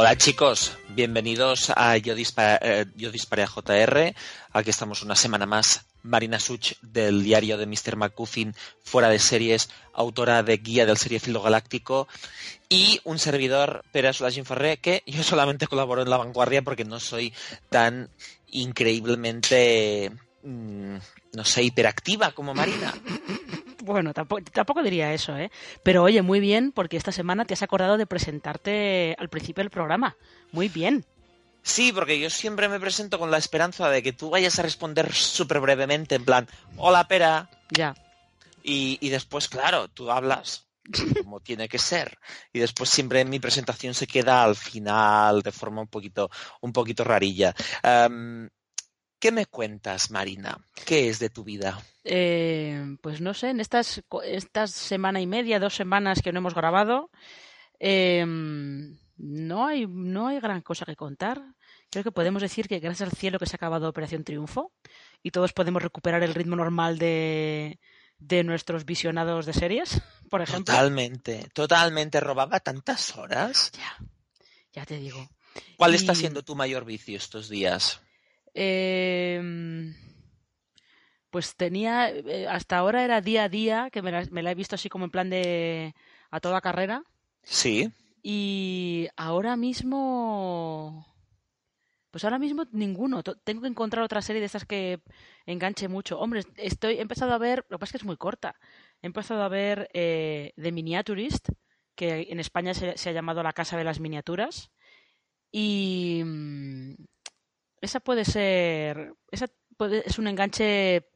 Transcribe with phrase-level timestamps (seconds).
[0.00, 4.14] Hola chicos, bienvenidos a Yo, Dispara, eh, JR.
[4.52, 5.86] Aquí estamos una semana más.
[6.04, 7.96] Marina Such del diario de Mr.
[7.96, 12.06] McCuffin, fuera de series, autora de Guía del Seriefilo Galáctico
[12.68, 17.00] y un servidor, Pere Solagin Ferré, que yo solamente colaboro en La Vanguardia porque no
[17.00, 17.34] soy
[17.68, 18.08] tan
[18.46, 20.12] increíblemente,
[20.44, 20.96] mm,
[21.32, 22.94] no sé, hiperactiva como Marina.
[23.88, 25.50] Bueno, tampoco, tampoco, diría eso, ¿eh?
[25.82, 29.70] Pero oye, muy bien, porque esta semana te has acordado de presentarte al principio del
[29.70, 30.16] programa.
[30.52, 31.06] Muy bien.
[31.62, 35.12] Sí, porque yo siempre me presento con la esperanza de que tú vayas a responder
[35.12, 37.48] súper brevemente, en plan, hola, pera.
[37.70, 37.94] Ya.
[38.62, 40.68] Y, y después, claro, tú hablas
[41.22, 42.18] como tiene que ser.
[42.52, 47.04] Y después siempre mi presentación se queda al final de forma un poquito, un poquito
[47.04, 47.54] rarilla.
[47.82, 48.48] Um,
[49.18, 50.58] ¿Qué me cuentas, Marina?
[50.86, 51.82] ¿Qué es de tu vida?
[52.04, 56.54] Eh, pues no sé, en estas, estas semana y media, dos semanas que no hemos
[56.54, 57.10] grabado,
[57.80, 61.42] eh, no, hay, no hay gran cosa que contar.
[61.90, 64.72] Creo que podemos decir que gracias al cielo que se ha acabado Operación Triunfo
[65.22, 67.80] y todos podemos recuperar el ritmo normal de,
[68.18, 70.72] de nuestros visionados de series, por ejemplo.
[70.74, 72.20] Totalmente, totalmente.
[72.20, 73.72] ¿Robaba tantas horas?
[73.72, 73.96] Ya,
[74.72, 75.28] ya te digo.
[75.76, 75.96] ¿Cuál y...
[75.96, 78.00] está siendo tu mayor vicio estos días?
[78.54, 79.92] Eh,
[81.30, 84.54] pues tenía, eh, hasta ahora era día a día, que me la, me la, he
[84.54, 85.94] visto así como en plan de
[86.30, 87.04] a toda carrera.
[87.42, 87.92] Sí.
[88.22, 91.06] Y ahora mismo,
[92.10, 93.22] pues ahora mismo ninguno.
[93.22, 95.00] Tengo que encontrar otra serie de esas que
[95.46, 96.18] enganche mucho.
[96.18, 98.56] Hombre, estoy, he empezado a ver, lo que pasa es que es muy corta.
[99.02, 101.50] He empezado a ver eh, The Miniaturist,
[101.94, 104.70] que en España se, se ha llamado La Casa de las Miniaturas.
[105.50, 106.94] Y mm,
[107.80, 109.14] esa puede ser.
[109.30, 109.46] Esa
[109.76, 111.08] puede, es un enganche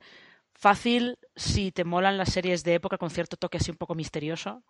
[0.54, 4.64] fácil si te molan las series de época con cierto toque así un poco misterioso.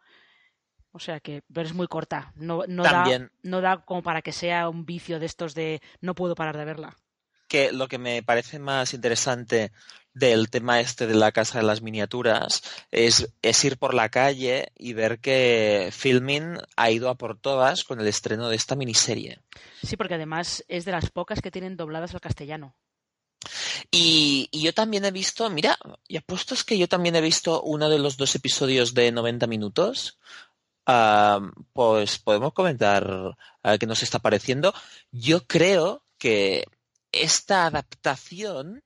[0.93, 2.33] O sea que, pero es muy corta.
[2.37, 6.15] No, no, da, no da como para que sea un vicio de estos de no
[6.15, 6.97] puedo parar de verla.
[7.53, 9.73] Que lo que me parece más interesante
[10.15, 14.73] del tema este de la casa de las miniaturas es, es, ir por la calle
[14.79, 19.43] y ver que Filmin ha ido a por todas con el estreno de esta miniserie.
[19.83, 22.75] Sí, porque además es de las pocas que tienen dobladas al castellano.
[23.91, 25.77] Y, y, yo también he visto, mira,
[26.09, 29.47] y apuesto es que yo también he visto uno de los dos episodios de 90
[29.47, 30.19] minutos.
[30.87, 34.73] Uh, pues podemos comentar uh, qué nos está pareciendo.
[35.11, 36.65] Yo creo que
[37.12, 38.83] esta adaptación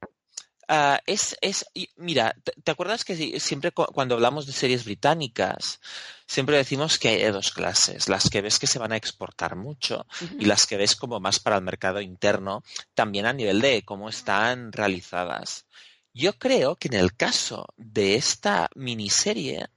[0.68, 1.64] Uh, es, es,
[1.94, 5.80] mira, ¿te acuerdas que siempre cuando hablamos de series británicas,
[6.26, 10.06] siempre decimos que hay dos clases, las que ves que se van a exportar mucho
[10.20, 10.36] uh -huh.
[10.40, 12.64] y las que ves como más para el mercado interno,
[12.94, 15.66] también a nivel de cómo están realizadas.
[16.12, 19.68] Yo creo que en el caso de esta miniserie,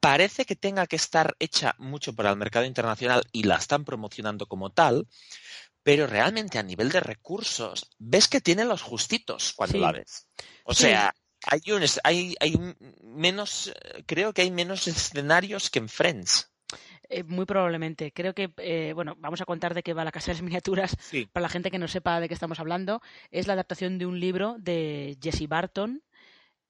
[0.00, 4.46] parece que tenga que estar hecha mucho para el mercado internacional y la están promocionando
[4.46, 5.06] como tal,
[5.82, 9.80] pero realmente a nivel de recursos ves que tiene los justitos cuando Sí.
[9.80, 10.28] la ves.
[10.64, 10.84] O Sí.
[10.84, 13.72] sea, hay, un, hay, hay un- menos,
[14.06, 16.48] creo que hay menos escenarios que en Friends.
[17.08, 18.10] Eh, muy probablemente.
[18.12, 20.96] Creo que, eh, bueno, vamos a contar de qué va la Casa de las Miniaturas
[21.00, 21.26] Sí.
[21.26, 23.02] para la gente que no sepa de qué estamos hablando.
[23.30, 26.02] Es la adaptación de un libro de Jesse Barton.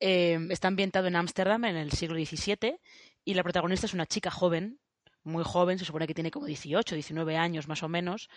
[0.00, 2.80] Eh, está ambientado en Ámsterdam en el siglo XVII
[3.24, 4.80] y la protagonista es una chica joven,
[5.24, 8.28] muy joven, se supone que tiene como 18, 19 años más o menos,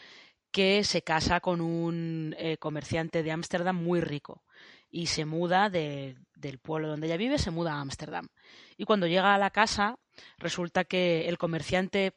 [0.52, 4.44] que se casa con un eh, comerciante de Ámsterdam muy rico
[4.90, 8.30] y se muda de- del pueblo donde ella vive, se muda a Ámsterdam.
[8.78, 9.98] Y cuando llega a la casa,
[10.38, 12.14] resulta que el comerciante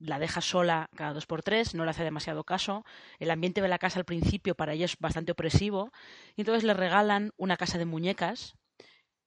[0.00, 2.84] la deja sola cada dos por tres, no le hace demasiado caso.
[3.18, 5.92] El ambiente de la casa al principio para ella es bastante opresivo.
[6.36, 8.57] Y entonces le regalan una casa de muñecas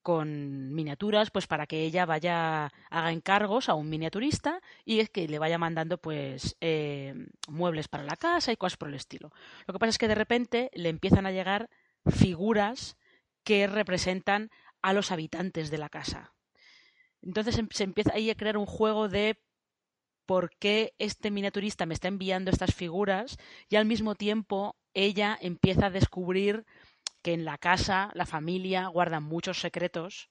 [0.01, 5.27] con miniaturas, pues para que ella vaya, haga encargos a un miniaturista y es que
[5.27, 7.13] le vaya mandando pues eh,
[7.47, 9.31] muebles para la casa y cosas por el estilo.
[9.67, 11.69] Lo que pasa es que de repente le empiezan a llegar
[12.05, 12.97] figuras
[13.43, 14.49] que representan
[14.81, 16.33] a los habitantes de la casa.
[17.21, 19.37] Entonces em- se empieza ahí a crear un juego de
[20.25, 23.37] por qué este miniaturista me está enviando estas figuras
[23.69, 26.65] y al mismo tiempo ella empieza a descubrir
[27.21, 30.29] que en la casa, la familia, guardan muchos secretos.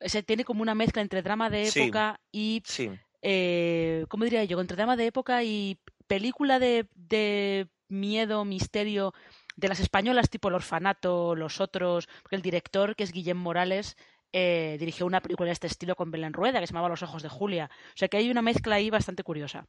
[0.00, 1.80] Se tiene como una mezcla entre drama de Sí.
[1.82, 2.90] época y, Sí.
[3.22, 4.60] eh, ¿cómo diría yo?
[4.60, 9.12] Entre drama de época y película de, de miedo, misterio
[9.56, 13.96] de las españolas tipo El Orfanato, Los Otros, porque el director, que es Guillem Morales,
[14.32, 17.22] eh, dirigió una película de este estilo con Belén Rueda que se llamaba Los Ojos
[17.22, 17.68] de Julia.
[17.88, 19.66] O sea que hay una mezcla ahí bastante curiosa.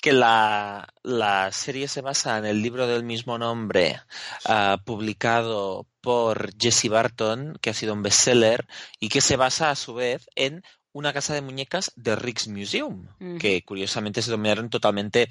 [0.00, 4.00] Que la, la serie se basa en el libro del mismo nombre,
[4.44, 8.66] ah, publicado por Jesse Barton, que ha sido un bestseller,
[9.00, 10.62] y que se basa a su vez en
[10.92, 13.06] una casa de muñecas de Rick's Museum,
[13.38, 15.28] que curiosamente se tomaron totalmente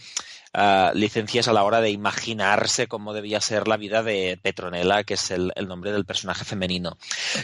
[0.54, 5.16] ah, licencias a la hora de imaginarse cómo debía ser la vida de Petronella, que
[5.16, 6.98] es el, el nombre del personaje femenino.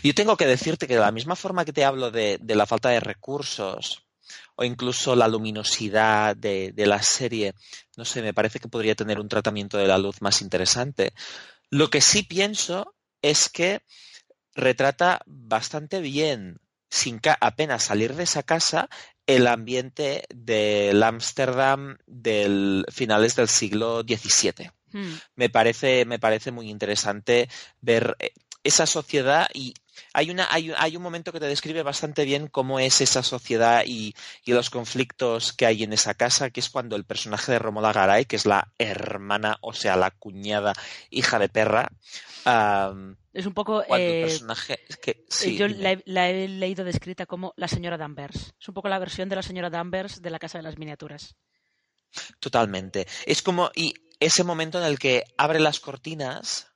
[0.04, 2.66] Yo tengo que decirte que de la misma forma que te hablo de, de la
[2.66, 4.06] falta de recursos
[4.56, 7.54] o incluso la luminosidad de, de la serie,
[7.98, 11.14] no sé, me parece que podría tener un tratamiento de la luz más interesante.
[11.70, 13.82] Lo que sí pienso es que
[14.56, 16.60] retrata bastante bien,
[16.90, 18.90] sin apenas salir de esa casa,
[19.26, 24.72] el ambiente del Ámsterdam del finales del siglo XVII.
[24.92, 25.14] Mm.
[25.36, 27.50] Me parece, me parece muy interesante
[27.82, 28.34] ver eh,
[28.64, 29.74] esa sociedad y
[30.14, 33.84] hay, una, hay, hay un momento que te describe bastante bien cómo es esa sociedad
[33.86, 37.60] y, y los conflictos que hay en esa casa, que es cuando el personaje de
[37.60, 40.74] Romola Garay, que es la hermana, o sea, la cuñada
[41.10, 41.92] hija de perra,
[43.34, 43.84] Es un poco.
[43.88, 44.80] cuando el eh, personaje...
[45.02, 48.54] Que, sí, yo la he, la he leído descrita como la señora Danvers.
[48.60, 51.36] Es un poco la versión de la señora Danvers de la Casa de las Miniaturas.
[52.40, 53.08] Totalmente.
[53.26, 56.73] Es como, y ese momento en el que abre las cortinas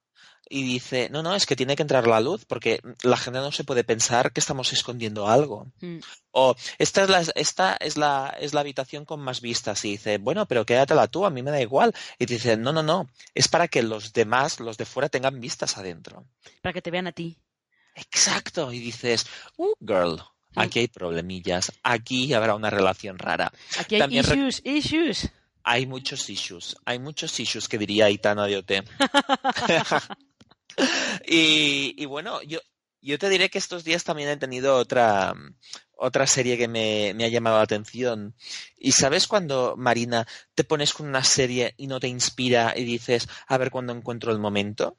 [0.49, 3.51] y dice, no, no, es que tiene que entrar la luz porque la gente no
[3.51, 5.67] se puede pensar que estamos escondiendo algo.
[5.81, 5.99] Mm.
[6.31, 10.17] O esta es la, esta es la, es la habitación con más vistas y dice,
[10.17, 11.93] bueno, pero quédatela tú, a mí me da igual.
[12.19, 15.77] Y dice, no, no, no, es para que los demás, los de fuera, tengan vistas
[15.77, 16.25] adentro.
[16.61, 17.37] Para que te vean a ti.
[17.95, 18.71] Exacto.
[18.71, 19.25] Y dices,
[19.57, 20.21] uh, girl,
[20.55, 23.51] aquí hay problemillas, aquí habrá una relación rara.
[23.79, 25.29] Aquí hay También issues, issues.
[25.63, 28.71] Hay muchos issues, hay muchos issues que diría Itana de OT.
[31.25, 32.59] y, y bueno, yo,
[33.01, 35.33] yo te diré que estos días también he tenido otra,
[35.93, 38.35] otra serie que me, me ha llamado la atención.
[38.77, 43.27] Y sabes cuando, Marina, te pones con una serie y no te inspira y dices,
[43.47, 44.97] a ver cuándo encuentro el momento?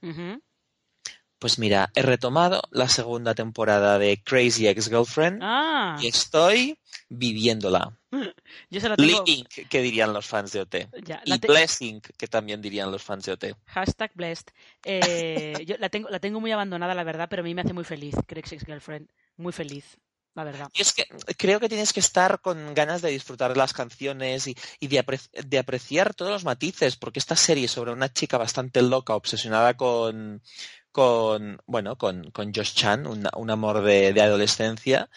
[1.39, 7.97] Pues mira, he retomado la segunda temporada de Crazy Ex-Girlfriend Ah, y estoy viviéndola.
[8.71, 9.25] yo se la tengo.
[9.25, 10.89] Living, que dirían los fans de OT.
[11.05, 13.55] Ya, Y te- blessing, que también dirían los fans de OT.
[13.67, 14.47] Hashtag blessed.
[14.85, 17.73] Eh, yo la tengo, la tengo muy abandonada, la verdad, pero a mí me hace
[17.73, 18.15] muy feliz.
[18.27, 19.09] Craig's Girlfriend.
[19.37, 19.97] Muy feliz,
[20.35, 20.69] la verdad.
[20.75, 21.07] Y es que
[21.37, 25.05] creo que tienes que estar con ganas de disfrutar de las canciones y, y de,
[25.05, 29.77] apre- de apreciar todos los matices, porque esta serie sobre una chica bastante loca, obsesionada
[29.77, 30.43] con,
[30.91, 35.09] con bueno, con, con Josh Chan, un, un amor de, de adolescencia,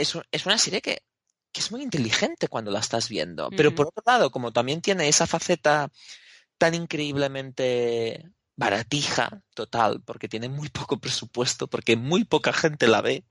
[0.00, 1.02] es, un- es una serie que,
[1.52, 3.50] que es muy inteligente cuando la estás viendo.
[3.52, 3.76] Pero Ujú.
[3.76, 5.90] por otro lado, como también tiene esa faceta
[6.58, 8.24] tan increíblemente
[8.58, 13.24] baratija, total, porque tiene muy poco presupuesto, porque muy poca gente la ve,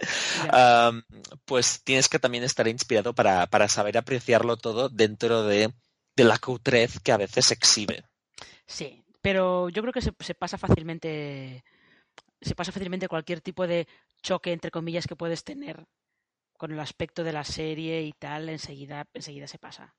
[1.45, 5.73] pues tienes que también estar inspirado para, para saber apreciarlo todo dentro de,
[6.15, 8.03] de la cutrez que a veces exhibe.
[8.68, 11.63] Sí, pero yo creo que se, se pasa fácilmente.
[12.41, 13.88] Se pasa fácilmente cualquier tipo de
[14.21, 15.85] choque, entre comillas, que puedes tener
[16.57, 19.96] con el aspecto de la serie y tal, enseguida, enseguida se pasa.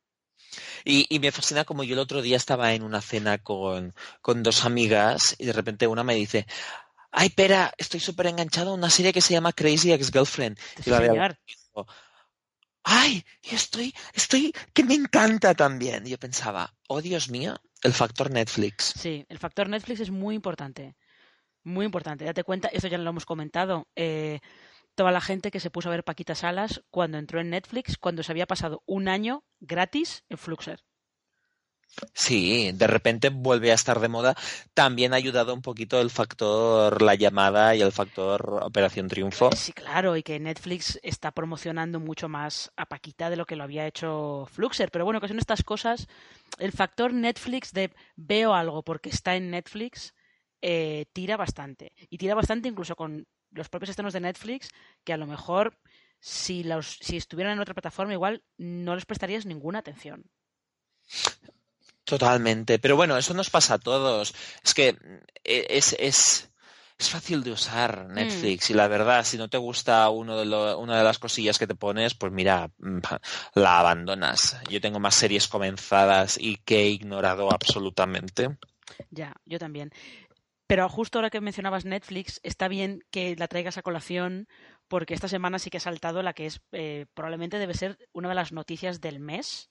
[0.85, 4.43] Y, y me fascina como yo el otro día estaba en una cena con, con
[4.43, 6.47] dos amigas y de repente una me dice,
[7.11, 10.59] ay, pera, estoy súper enganchado a una serie que se llama Crazy Ex-Girlfriend.
[10.85, 11.39] Y la veo- señor.
[12.85, 16.07] ay, y estoy, estoy, que me encanta también.
[16.07, 18.95] Y yo pensaba, oh Dios mío, el factor Netflix.
[18.97, 20.95] Sí, el factor Netflix es muy importante.
[21.65, 22.25] Muy importante.
[22.25, 23.89] Date cuenta, esto ya lo hemos comentado.
[23.97, 24.39] eh,
[24.97, 28.25] toda la gente que se puso a ver Paquita Salas cuando entró en Netflix, cuando
[28.25, 30.83] se había pasado un año gratis en Fluxer.
[32.13, 34.35] Sí, de repente vuelve a estar de moda.
[34.75, 39.51] También ha ayudado un poquito el factor la llamada y el factor Operación Triunfo.
[39.53, 43.65] Sí, claro, y que Netflix está promocionando mucho más a Paquita de lo que lo
[43.65, 44.91] había hecho Fluxer.
[44.91, 46.09] Pero bueno, que son estas cosas.
[46.59, 50.13] El factor Netflix de veo algo porque está en Netflix
[50.61, 51.93] eh, tira bastante.
[52.11, 54.69] Y tira bastante incluso con los propios estrenos de Netflix,
[55.05, 55.79] que a lo mejor
[56.21, 60.25] si, los, si estuvieran en otra plataforma igual no les prestarías ninguna atención.
[62.05, 62.79] Totalmente.
[62.79, 64.35] Pero bueno, eso nos pasa a todos.
[64.65, 64.97] Es que
[65.45, 66.51] eh, es, es,
[66.99, 70.79] es fácil de usar Netflix y la verdad, si no te gusta uno de lo-
[70.79, 72.99] una de las cosillas que te pones, pues mira, mm,
[73.55, 74.57] la abandonas.
[74.71, 78.57] Yo tengo más series comenzadas y que he ignorado absolutamente.
[79.11, 79.91] Ya, yo también.
[80.67, 84.49] Pero justo ahora que mencionabas Netflix, está bien que la traigas a colación
[84.89, 88.29] porque esta semana sí que ha saltado la que es eh, probablemente debe ser una
[88.29, 89.71] de las noticias del mes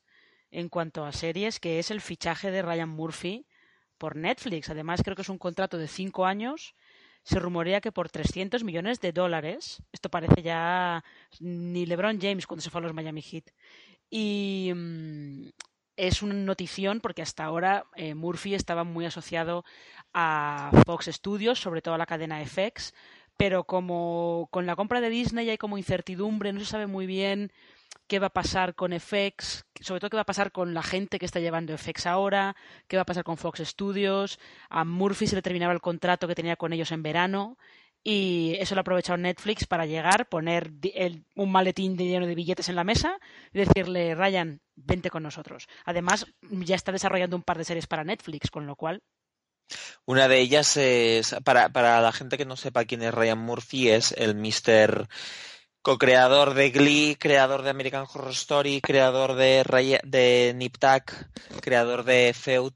[0.51, 3.45] en cuanto a series, que es el fichaje de Ryan Murphy
[3.97, 4.69] por Netflix.
[4.69, 6.75] Además, creo que es un contrato de cinco años.
[7.23, 9.83] Se rumorea que por 300 millones de dólares.
[9.91, 11.03] Esto parece ya
[11.39, 13.45] ni LeBron James cuando se fue a los Miami Heat.
[14.09, 15.49] Y mm,
[15.97, 19.63] es una notición porque hasta ahora eh, Murphy estaba muy asociado
[20.13, 22.93] a Fox Studios, sobre todo a la cadena FX,
[23.37, 27.51] pero como con la compra de Disney hay como incertidumbre, no se sabe muy bien
[28.07, 31.19] qué va a pasar con FX, sobre todo qué va a pasar con la gente
[31.19, 32.55] que está llevando FX ahora,
[32.87, 34.39] qué va a pasar con Fox Studios.
[34.69, 37.57] A Murphy se le terminaba el contrato que tenía con ellos en verano
[38.07, 40.71] y eso lo ha aprovechado Netflix para llegar, poner
[41.35, 43.17] un maletín lleno de billetes en la mesa
[43.51, 45.67] y decirle, Ryan, vente con nosotros.
[45.85, 49.01] Además, ya está desarrollando un par de series para Netflix, con lo cual
[50.05, 53.89] una de ellas es, para, para, la gente que no sepa quién es Ryan Murphy,
[53.89, 55.07] es el Mr
[55.81, 61.11] co-creador de Glee, creador de American Horror Story, creador de, de Nip Tuck,
[61.59, 62.73] creador de Feud,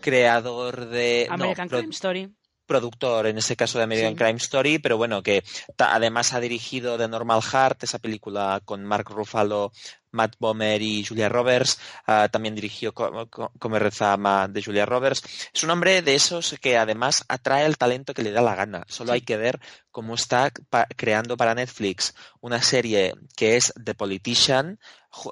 [0.00, 1.26] creador de...
[1.28, 2.32] American Crime Story
[2.70, 5.42] productor, en ese caso de American Crime Story, pero bueno, que
[5.76, 9.72] además ha dirigido The Normal Heart, esa película con Mark Ruffalo,
[10.12, 11.80] Matt Bomer y Julia Roberts.
[12.06, 14.16] Ah, también dirigió Come reza
[14.48, 15.50] de Julia Roberts.
[15.52, 18.84] Es un hombre de esos que además atrae el talento que le da la gana.
[18.86, 19.58] Solo hay que ver
[19.90, 20.52] cómo está
[20.96, 24.78] creando para Netflix una serie que es The Politician,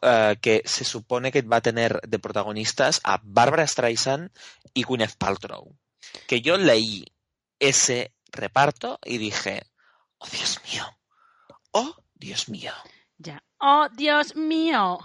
[0.02, 4.32] ah, que se supone que va a tener de protagonistas a Barbara Streisand
[4.74, 5.76] y Gwyneth Paltrow.
[6.26, 7.04] Que yo leí
[7.58, 9.62] ese reparto y dije,
[10.18, 10.84] oh Dios mío,
[11.72, 12.72] oh Dios mío.
[13.18, 14.98] Ya, oh Dios mío.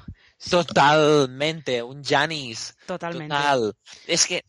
[0.49, 2.75] Totalmente, un Janis.
[2.85, 3.33] Totalmente.
[3.33, 3.75] Total.
[4.07, 4.43] Es que,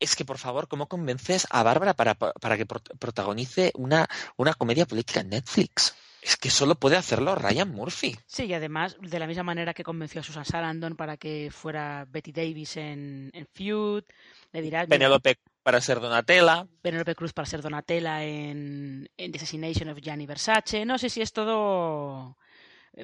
[0.00, 4.86] es que por favor, ¿cómo convences a Bárbara para, para que protagonice una, una comedia
[4.86, 5.94] política en Netflix?
[6.22, 8.16] Es que solo puede hacerlo Ryan Murphy.
[8.26, 12.06] Sí, y además, de la misma manera que convenció a Susan Sarandon para que fuera
[12.08, 14.04] Betty Davis en, en Feud,
[14.52, 14.86] le dirá...
[14.86, 16.66] Penelope para ser Donatella.
[16.82, 20.84] Penelope Cruz para ser Donatella en, en The Assassination of Gianni Versace.
[20.84, 22.36] No sé si es todo...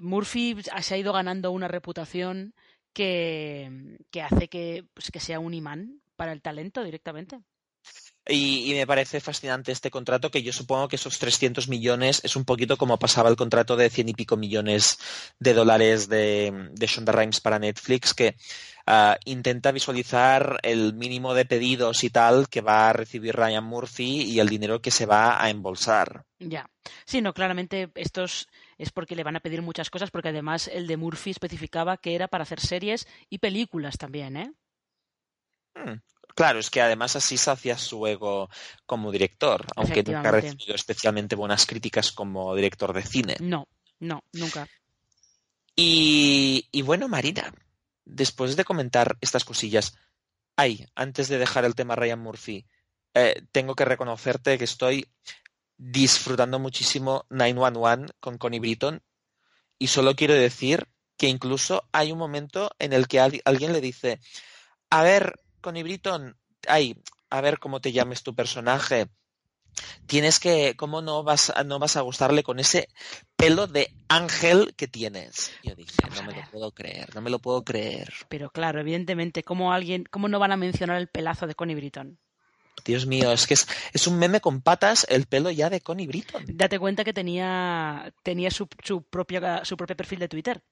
[0.02, 2.54] Murphy se ha ido ganando una reputación
[2.92, 7.40] que, que hace que, pues, que sea un imán para el talento directamente.
[8.30, 12.44] Y, me parece fascinante este contrato, que yo supongo que esos 300 millones es un
[12.44, 14.98] poquito como pasaba el contrato de cien y pico millones
[15.38, 18.36] de dólares de, de Shonda Rhimes para Netflix, que
[18.88, 24.23] ah, intenta visualizar el mínimo de pedidos y tal que va a recibir Ryan Murphy
[24.23, 26.25] y el dinero que se va a embolsar.
[26.38, 26.71] Ya.
[27.04, 30.87] Sí, no, claramente estos es porque le van a pedir muchas cosas, porque además el
[30.87, 34.52] de Murphy especificaba que era para hacer series y películas también, ¿eh?
[35.75, 36.00] Hmm.
[36.35, 38.49] Claro, es que además así sacia su ego
[38.87, 43.37] como director, aunque nunca ha recibido especialmente buenas críticas como director de cine.
[43.40, 43.66] No,
[43.99, 44.68] no, nunca.
[45.80, 47.52] Y, bueno, Marina,
[48.08, 49.96] después de comentar estas cosillas,
[50.56, 52.66] ay, antes de dejar el tema Ryan Murphy,
[53.14, 55.06] eh, tengo que reconocerte que estoy
[55.76, 59.02] disfrutando muchísimo 911 con Connie Britton
[59.78, 64.20] y solo quiero decir que incluso hay un momento en el que alguien le dice,
[64.90, 66.36] a ver, Connie Britton,
[66.66, 67.00] ay,
[67.30, 69.08] a ver cómo te llames tu personaje.
[70.06, 72.88] Tienes que, ¿cómo no vas, no vas a gustarle con ese
[73.37, 75.52] pelo de ángel que tienes?
[75.62, 78.12] Yo dije, no me lo puedo creer, no me lo puedo creer.
[78.28, 82.18] Pero claro, evidentemente, ¿cómo alguien, cómo no van a mencionar el pelazo de Connie Britton?
[82.85, 86.44] Dios mío, es que es, un meme con patas el pelo ya de Connie Britton.
[86.47, 90.62] Date cuenta que tenía, tenía su, su, propio, su propio perfil de Twitter.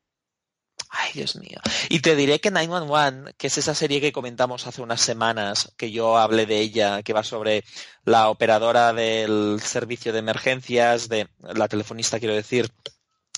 [0.90, 1.60] Ay, Dios mío.
[1.88, 5.90] Y te diré que 911, que es esa serie que comentamos hace unas semanas, que
[5.90, 7.64] yo hablé de ella, que va sobre
[8.04, 12.70] la operadora del servicio de emergencias, de la telefonista, quiero decir,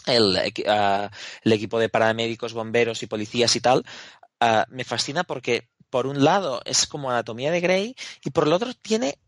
[0.07, 1.11] el, ah,
[1.45, 3.85] equipo de paramédicos, bomberos y policías y tal,
[4.40, 8.52] ah, me fascina porque, por un lado, es como Anatomía de Grey y por el
[8.52, 9.19] otro tiene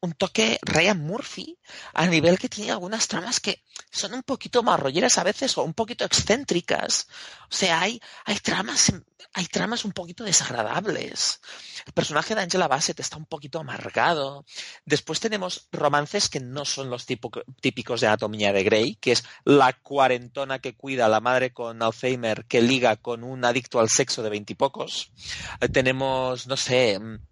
[0.00, 1.58] un toque Ryan Murphy
[1.94, 5.74] a nivel que tiene algunas tramas que son un poquito marrolleras a veces o un
[5.74, 7.08] poquito excéntricas.
[7.50, 8.92] O sea, hay, hay tramas
[9.32, 11.40] hay tramas un poquito desagradables.
[11.86, 14.44] El personaje de Angela Bassett está un poquito amargado.
[14.84, 19.72] Después tenemos romances que no son los típicos de Anatomía de Grey, que es la
[19.72, 24.22] cuarentona que cuida a la madre con Alzheimer que liga con un adicto al sexo
[24.22, 25.12] de veintipocos.
[25.60, 27.27] Eh, tenemos, no sé, mm,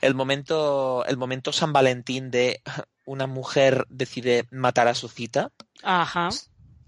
[0.00, 2.62] el momento, el momento San Valentín de
[3.04, 5.52] una mujer decide matar a su cita.
[5.82, 6.30] Ajá.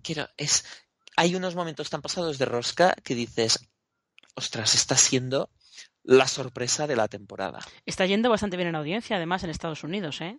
[0.02, 0.64] Quiero, es,
[1.16, 3.68] hay unos momentos tan pasados de rosca que dices,
[4.34, 5.50] ostras, está siendo
[6.02, 7.60] la sorpresa de la temporada.
[7.84, 10.38] Está yendo bastante bien en audiencia, además, en Estados Unidos, ¿eh?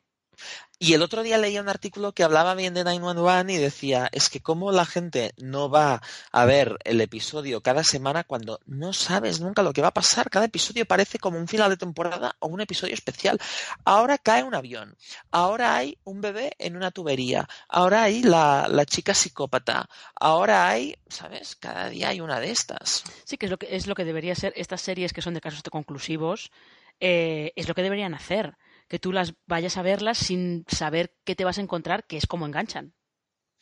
[0.80, 4.30] Y el otro día leía un artículo que hablaba bien de 911 y decía, es
[4.30, 9.42] que cómo la gente no va a ver el episodio cada semana cuando no sabes
[9.42, 10.30] nunca lo que va a pasar.
[10.30, 13.40] Cada episodio parece como un final de temporada o un episodio especial.
[13.86, 14.96] Ahora cae un avión,
[15.32, 20.96] ahora hay un bebé en una tubería, ahora hay la, la chica psicópata, ahora hay,
[21.10, 21.56] ¿sabes?
[21.56, 23.04] Cada día hay una de estas.
[23.24, 25.42] Sí, que es lo que, es lo que debería ser estas series que son de
[25.42, 26.52] casos conclusivos,
[27.00, 31.36] eh, es lo que deberían hacer que tú las vayas a verlas sin saber qué
[31.36, 32.94] te vas a encontrar, que es como enganchan.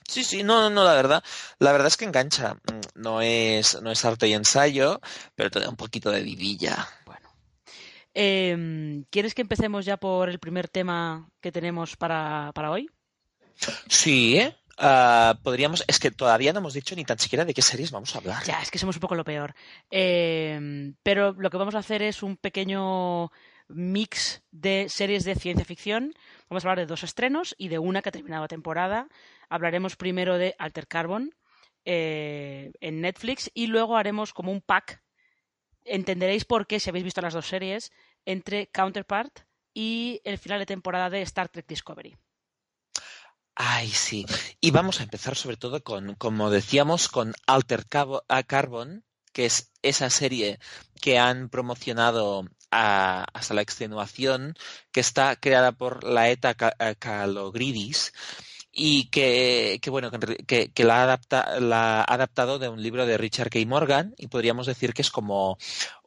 [0.07, 1.23] Sí, sí, no, no, no, la verdad,
[1.59, 2.53] la verdad es que engancha.
[2.53, 5.01] Mm, no es, no es arte y ensayo,
[5.33, 6.87] pero te da un poquito de vidilla.
[7.05, 7.29] Bueno.
[8.13, 12.89] Em, ¿Quieres que empecemos ya por el primer tema que tenemos para, para hoy?
[13.89, 14.55] Sí, ¿eh?
[14.77, 18.13] Ah, podríamos, es que todavía no hemos dicho ni tan siquiera de qué series vamos
[18.13, 18.43] a hablar.
[18.43, 19.55] Ya, es que somos un poco lo peor.
[19.89, 23.31] Em, pero lo que vamos a hacer es un pequeño
[23.67, 26.13] mix de series de ciencia ficción.
[26.49, 29.07] Vamos a hablar de dos estrenos y de una que ha terminado la temporada.
[29.49, 31.35] Hablaremos primero de Alter Carbon
[31.85, 35.03] eh, en Netflix y luego haremos como un pack.
[35.83, 37.91] Entenderéis por qué, si habéis visto las dos series,
[38.25, 39.41] entre Counterpart
[39.73, 42.17] y el final de temporada de Star Trek Discovery.
[43.55, 44.25] Ay, sí.
[44.59, 50.09] Y vamos a empezar sobre todo con, como decíamos, con Alter Carbon, que es esa
[50.09, 50.59] serie
[51.01, 54.55] que han promocionado hasta la extenuación,
[54.91, 56.55] que está creada por la ETA
[56.99, 58.11] Calogridis
[58.77, 63.59] y que, bueno, que, la, adapta, la, ha adaptado de un libro de Richard K.
[63.65, 65.57] Morgan y podríamos decir que es como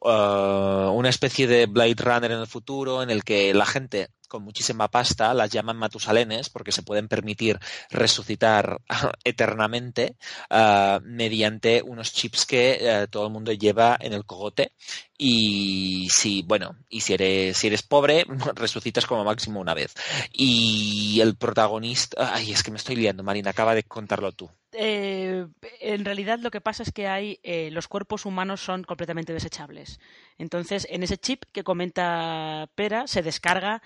[0.01, 4.43] uh, una especie de Blade Runner en el futuro en el que la gente con
[4.43, 7.59] muchísima pasta, las llaman matusalenes porque se pueden permitir
[7.89, 8.79] resucitar
[9.25, 10.15] eternamente
[10.49, 14.71] uh, mediante unos chips que uh, todo el mundo lleva en el cogote.
[15.17, 19.93] Y si bueno y si eres si eres pobre resucitas como máximo una vez.
[20.31, 24.49] Y el protagonista ay es que me estoy liando Marina acaba de contarlo tú.
[24.71, 25.47] Eh,
[25.81, 29.99] en realidad lo que pasa es que hay eh, los cuerpos humanos son completamente desechables.
[30.37, 33.81] Entonces en ese chip que comenta Pera se descarga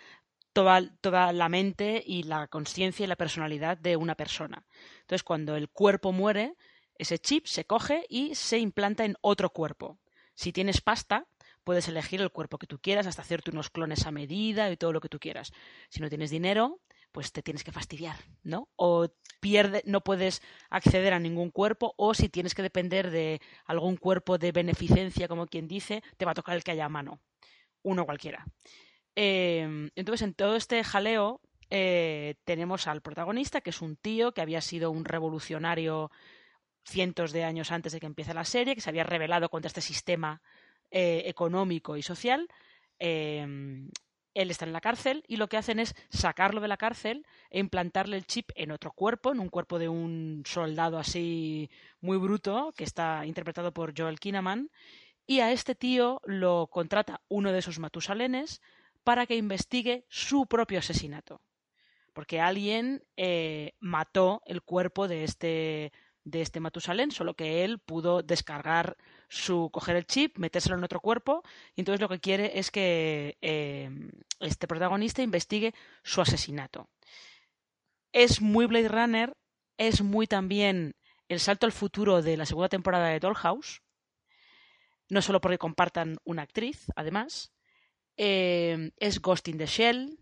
[0.53, 4.63] toda, la mente y la conciencia y la personalidad de una persona.
[5.01, 6.55] Entonces, cuando el cuerpo muere,
[6.97, 9.99] ese chip se coge y se implanta en otro cuerpo.
[10.35, 11.27] Si tienes pasta,
[11.63, 14.93] puedes elegir el cuerpo que tú quieras, hasta hacerte unos clones a medida y todo
[14.93, 15.51] lo que tú quieras.
[15.89, 16.79] Si no tienes dinero,
[17.11, 18.69] pues te tienes que fastidiar, ¿no?
[18.75, 19.07] O
[19.39, 24.37] pierde, no puedes acceder a ningún cuerpo, o si tienes que depender de algún cuerpo
[24.37, 27.19] de beneficencia, como quien dice, te va a tocar el que haya a mano.
[27.83, 28.45] Uno cualquiera.
[29.15, 34.41] Em, entonces, en todo este jaleo eh, tenemos al protagonista, que es un tío que
[34.41, 36.11] había sido un revolucionario
[36.85, 39.81] cientos de años antes de que empiece la serie, que se había rebelado contra este
[39.81, 40.41] sistema
[40.91, 42.47] eh, económico y social.
[42.99, 43.89] Em,
[44.33, 47.59] él está en la cárcel y lo que hacen es sacarlo de la cárcel e
[47.59, 51.69] implantarle el chip en otro cuerpo, en un cuerpo de un soldado así
[52.01, 54.71] muy bruto, que está interpretado por Joel Kinnaman.
[55.25, 58.61] Y a este tío lo contrata uno de esos matusalenes
[59.03, 61.41] para que investigue su propio asesinato.
[62.13, 65.91] Porque alguien eh, mató el cuerpo de este,
[66.23, 68.97] de este Matusalén, solo que él pudo descargar
[69.29, 71.43] su, coger el chip, metérselo en otro cuerpo,
[71.75, 73.89] y entonces lo que quiere es que eh,
[74.39, 76.87] este protagonista investigue su asesinato.
[78.11, 79.33] Es muy Blade Runner,
[79.77, 80.95] es muy también
[81.29, 83.81] el salto al futuro de la segunda temporada de Dollhouse,
[85.09, 87.51] no solo porque compartan una actriz, además,
[88.17, 90.17] eh, es Ghost in the Shell,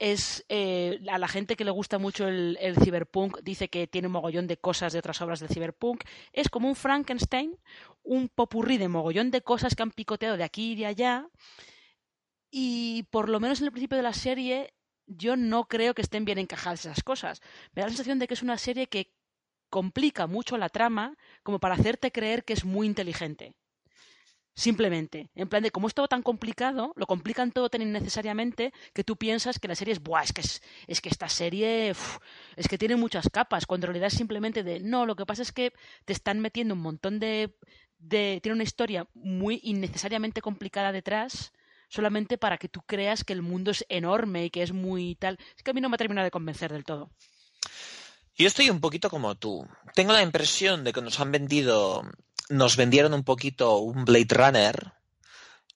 [0.00, 4.08] es eh, a la gente que le gusta mucho el, el, cyberpunk dice que tiene
[4.08, 6.04] un mogollón de cosas de otras obras de cyberpunk.
[6.32, 7.54] Es como un Frankenstein,
[8.02, 11.28] un popurrí de mogollón de cosas que han picoteado de aquí y de allá.
[12.50, 14.72] Y por lo menos en el principio de la serie,
[15.06, 17.42] yo no creo que estén bien encajadas esas cosas.
[17.74, 19.12] Me da la sensación de que es una serie que
[19.68, 23.54] complica mucho la trama como para hacerte creer que es muy inteligente.
[24.60, 29.04] Simplemente, en plan de como es todo tan complicado, lo complican todo tan innecesariamente que
[29.04, 30.42] tú piensas que la serie es, Buah, es que,
[30.86, 31.94] es, que esta serie
[32.56, 35.40] es que tiene muchas capas, cuando en realidad es simplemente de, no, lo que pasa
[35.40, 35.72] es que
[36.04, 37.56] te están metiendo un montón de...
[38.00, 41.54] de tiene una historia muy innecesariamente complicada detrás
[41.88, 45.38] solamente para que tú creas que el mundo es enorme y que es muy tal.
[45.56, 47.08] Es que a mí no me ha terminado de convencer del todo.
[48.36, 49.66] Yo estoy un poquito como tú.
[49.94, 52.04] Tengo la impresión de que nos han vendido
[52.50, 54.92] nos vendieron un poquito un Blade Runner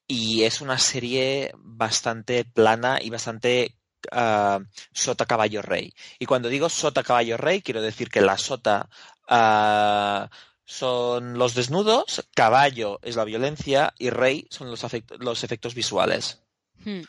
[0.06, 3.78] y es una serie bastante plana y bastante
[4.12, 5.94] uh, sota caballo rey.
[6.18, 8.90] Y cuando digo sota caballo rey, quiero decir que la sota
[9.30, 10.28] uh,
[10.64, 14.84] son los desnudos, caballo es la violencia y rey son los,
[15.20, 16.42] los efectos visuales.
[16.84, 17.02] Hmm.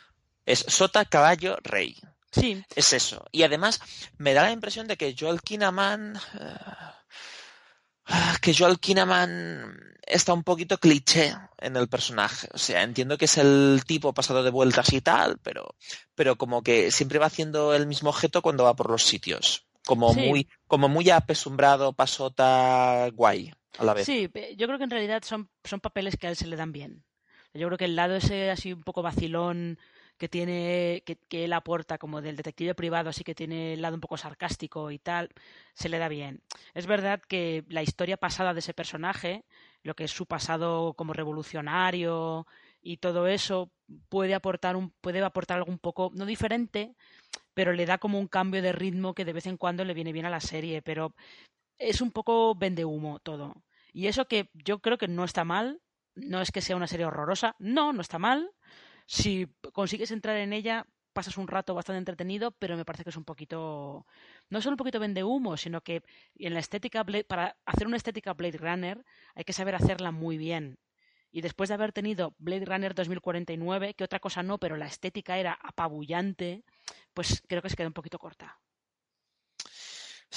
[0.46, 1.98] Es sota caballo rey.
[2.32, 2.64] Sí.
[2.76, 3.26] Es eso.
[3.32, 3.82] Y además
[4.18, 6.18] me da la impresión de que Joel Kinnaman...
[6.36, 7.04] Uh, Ah,
[8.42, 12.48] que Joel Kinnaman está un poquito cliché en el personaje.
[12.54, 15.76] O sea, entiendo que es el tipo pasado de vueltas y tal, pero,
[16.14, 19.66] pero como que siempre va haciendo el mismo objeto cuando va por los sitios.
[19.86, 24.06] Como muy, como muy apesumbrado, pasota, guay a la vez.
[24.06, 26.72] Sí, yo creo que en realidad son, son papeles que a él se le dan
[26.72, 27.04] bien.
[27.54, 29.80] Yo creo que el lado ese así un poco vacilón
[30.18, 33.96] que tiene que, que, él aporta como del detective privado, así que tiene el lado
[33.96, 35.30] un poco sarcástico y tal,
[35.74, 36.42] se le da bien.
[36.74, 39.46] Es verdad que la historia pasada de ese personaje,
[39.84, 42.48] lo que es su pasado como revolucionario
[42.82, 43.72] y todo eso,
[44.10, 46.96] puede aportar un, puede aportar algo un poco, no diferente,
[47.54, 50.14] pero le da como un cambio de ritmo que de vez en cuando le viene
[50.14, 51.14] bien a la serie, pero
[51.78, 53.64] es un poco vende humo todo.
[53.94, 55.82] Y eso que yo creo que no está mal,
[56.16, 58.52] no es que sea una serie horrorosa, no, no está mal.
[59.06, 63.18] Si consigues entrar en ella, pasas un rato bastante entretenido, pero me parece que es
[63.18, 64.06] un poquito,
[64.50, 66.04] no solo un poquito vende humo, sino que
[66.38, 70.78] en la estética, para hacer una estética Blade Runner hay que saber hacerla muy bien.
[71.32, 75.38] Y después de haber tenido Blade Runner 2049, que otra cosa no, pero la estética
[75.38, 76.64] era apabullante,
[77.14, 78.60] pues creo que se queda un poquito corta.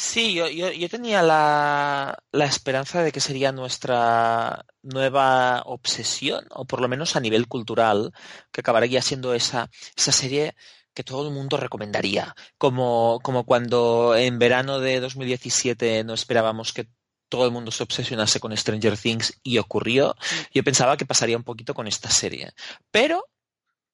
[0.01, 6.67] Sí, yo, yo, yo tenía la, la, esperanza de que sería nuestra nueva obsesión, o
[6.67, 8.13] por lo menos a nivel cultural,
[8.53, 10.55] que acabaría siendo esa, esa serie
[10.95, 12.37] que todo el mundo recomendaría.
[12.59, 16.89] Como, como cuando en verano de 2017 no esperábamos que
[17.29, 20.15] todo el mundo se obsesionase con Stranger Things y ocurrió,
[20.55, 22.53] yo pensaba que pasaría un poquito con esta serie.
[22.93, 23.25] Pero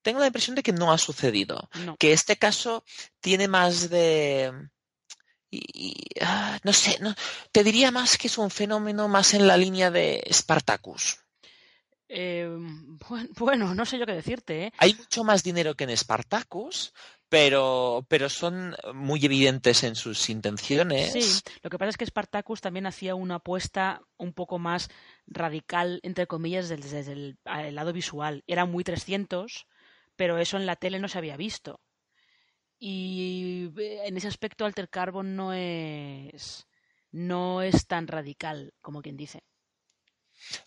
[0.03, 1.71] tengo la impresión de que no ha sucedido.
[1.87, 1.97] No.
[1.97, 2.85] Que este caso
[3.21, 4.53] tiene más de.
[5.75, 7.15] Y, uh, no sé, no,
[7.53, 11.19] te diría más que es un fenómeno más en la línea de Spartacus.
[12.09, 12.49] Eh,
[13.39, 14.67] bueno, no sé yo qué decirte.
[14.67, 14.73] ¿eh?
[14.79, 16.93] Hay mucho más dinero que en Spartacus,
[17.29, 21.13] pero, pero son muy evidentes en sus intenciones.
[21.13, 24.91] Sí, lo que pasa es que Spartacus también hacía una apuesta un poco más
[25.27, 28.45] radical, entre comillas, desde, desde el, el, lado visual.
[28.47, 29.67] Era muy 300,
[30.15, 31.81] pero eso en la tele no se había visto.
[32.87, 36.67] Y en ese aspecto Alter Carbon no es,
[37.13, 39.43] no es tan radical como quien dice.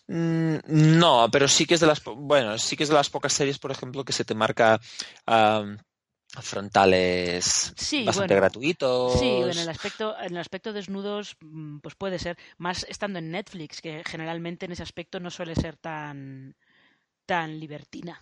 [0.08, 0.58] Mm,
[0.98, 3.60] No, pero sí que es de las bueno, sí que es de las pocas series,
[3.60, 4.80] por ejemplo, que se te marca
[5.28, 5.78] um,
[6.42, 9.20] frontales sí, bastante bueno, gratuitos.
[9.20, 11.38] Sí, en el aspecto, en el aspecto desnudos,
[11.84, 12.36] pues puede ser.
[12.58, 16.56] Más estando en Netflix, que generalmente en ese aspecto no suele ser tan,
[17.28, 18.20] tan libertina.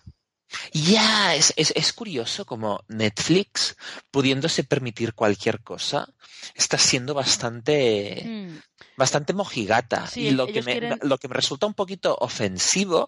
[0.71, 3.75] Ya, es, es, es, curioso como Netflix,
[4.11, 6.07] pudiéndose permitir cualquier cosa,
[6.53, 8.57] está siendo bastante, mm.
[8.97, 10.07] bastante mojigata.
[10.07, 10.99] Sí, y lo que, me, quieren...
[11.01, 13.07] lo que me resulta un poquito ofensivo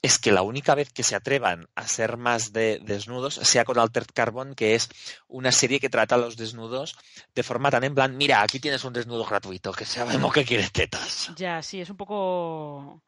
[0.00, 3.78] es que la única vez que se atrevan a ser más de desnudos sea con
[3.78, 4.88] Altered Carbon, que es
[5.26, 6.96] una serie que trata a los desnudos
[7.34, 10.72] de forma tan en plan, mira, aquí tienes un desnudo gratuito, que sabemos que quieres
[10.72, 11.32] tetas.
[11.36, 13.02] Ya, sí, es un poco...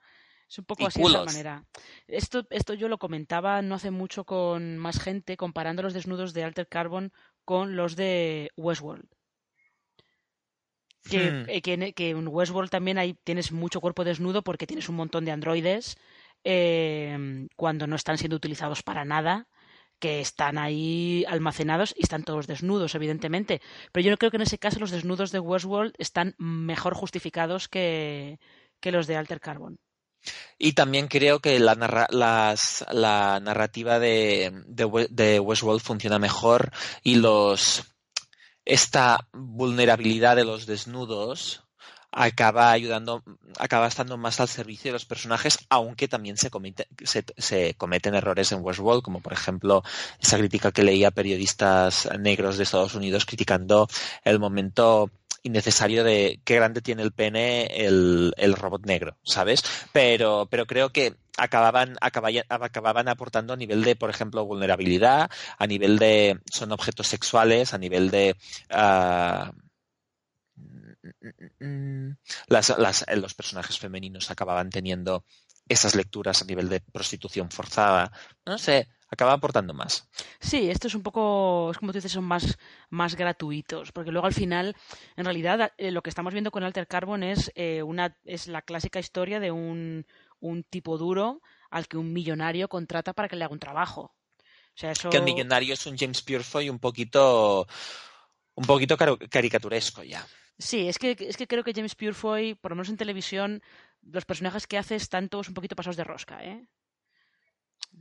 [0.51, 1.13] Es un poco y así culos.
[1.13, 1.65] de esa manera.
[2.09, 6.45] Esto, esto yo lo comentaba no hace mucho con más gente, comparando los desnudos de
[6.45, 7.13] Alter Carbon
[7.45, 9.07] con los de Westworld.
[11.09, 11.45] Que, Hmm.
[11.49, 15.25] eh, que, que, en Westworld también hay, tienes mucho cuerpo desnudo porque tienes un montón
[15.25, 15.97] de androides
[16.45, 19.49] eh, cuando no están siendo utilizados para nada
[20.01, 23.61] que están ahí almacenados y están todos desnudos, evidentemente.
[23.93, 27.69] Pero yo no creo que en ese caso los desnudos de Westworld están mejor justificados
[27.69, 28.39] que,
[28.81, 29.79] que los de Alter Carbon.
[30.59, 31.75] Y también creo que la,
[32.11, 34.53] las, la narrativa de,
[35.43, 37.85] Westworld funciona mejor y los
[38.65, 41.65] esta vulnerabilidad de los desnudos
[42.13, 43.23] acaba ayudando,
[43.59, 46.51] acaba estando más al servicio de los personajes, aunque también se,
[47.37, 49.83] se, cometen errores en Westworld, como por ejemplo
[50.21, 53.89] esa crítica que leía periodistas negros de Estados Unidos criticando
[54.25, 55.11] el momento
[55.43, 59.63] innecesario de qué grande tiene el pene el, el robot negro, ¿sabes?
[59.93, 65.67] Pero, pero creo que acababan, acababan, acababan aportando a nivel de, por ejemplo, vulnerabilidad, a
[65.67, 68.37] nivel de son objetos sexuales, a nivel de
[68.71, 69.51] uh,
[72.49, 75.25] las, las, los personajes femeninos acababan teniendo
[75.71, 78.11] esas lecturas a nivel de prostitución forzada.
[78.45, 80.11] No sé, acaba aportando más.
[80.41, 82.59] Sí, esto es un poco, es como tú dices, son más,
[82.91, 84.75] más gratuitos, porque luego al final,
[85.17, 88.63] en realidad, eh, lo que estamos viendo con Alter Carbon es, eh, una, es la
[88.63, 90.07] clásica historia de un,
[90.41, 94.13] un tipo duro al que un millonario contrata para que le haga un trabajo.
[94.75, 95.09] O sea, eso...
[95.09, 97.69] Que el millonario es un James Purefoy un poquito,
[98.55, 100.27] un poquito car caricaturesco ya.
[100.59, 103.63] Sí, es que, es que creo que James Purefoy, por lo menos en televisión,
[104.03, 106.67] los personajes que hace están todos un poquito pasados de rosca, ¿eh?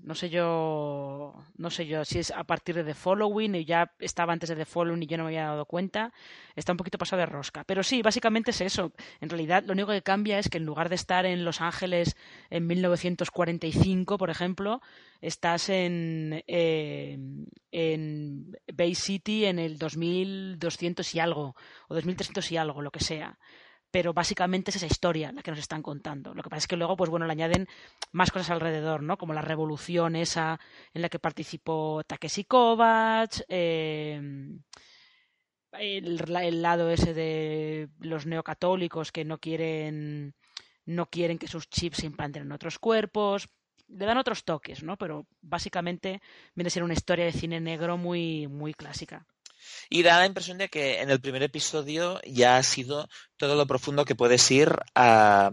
[0.01, 3.91] No sé yo, no sé yo si es a partir de The Following y ya
[3.99, 6.13] estaba antes de The Following y yo no me había dado cuenta.
[6.55, 7.63] Está un poquito pasado de rosca.
[7.63, 8.93] Pero sí, básicamente es eso.
[9.19, 12.15] En realidad, lo único que cambia es que en lugar de estar en Los Ángeles
[12.49, 14.81] en 1945, por ejemplo,
[15.21, 17.17] estás en, eh,
[17.71, 21.55] en Bay City en el 2200 y algo,
[21.87, 23.37] o 2300 y algo, lo que sea
[23.91, 26.33] pero básicamente es esa historia la que nos están contando.
[26.33, 27.67] Lo que pasa es que luego, pues bueno, le añaden
[28.11, 29.17] más cosas alrededor, ¿no?
[29.17, 30.59] Como la revolución esa
[30.93, 34.21] en la que participó Takeshi Kovacs, eh,
[35.73, 40.35] el, el, lado ese de los neocatólicos que no quieren
[40.85, 43.47] no quieren que sus chips se implanten en otros cuerpos.
[43.87, 44.97] Le dan otros toques, ¿no?
[44.97, 46.21] Pero básicamente
[46.55, 49.25] viene a ser una historia de cine negro muy, muy clásica.
[49.89, 53.67] Y da la impresión de que en el primer episodio ya ha sido todo lo
[53.67, 55.51] profundo que puedes ir a,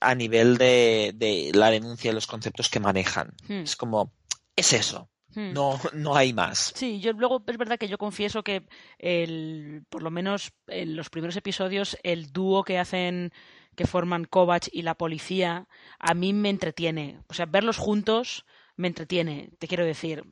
[0.00, 3.34] a nivel de, de, la denuncia de los conceptos que manejan.
[3.48, 3.62] Hmm.
[3.62, 4.12] Es como,
[4.54, 5.10] es eso.
[5.34, 5.52] Hmm.
[5.52, 6.72] No, no hay más.
[6.74, 8.66] Sí, yo luego es verdad que yo confieso que
[8.98, 13.32] el, por lo menos en los primeros episodios el dúo que hacen
[13.76, 17.20] que forman Kovac y la policía a mí me entretiene.
[17.28, 20.24] O sea, verlos juntos me entretiene, te quiero decir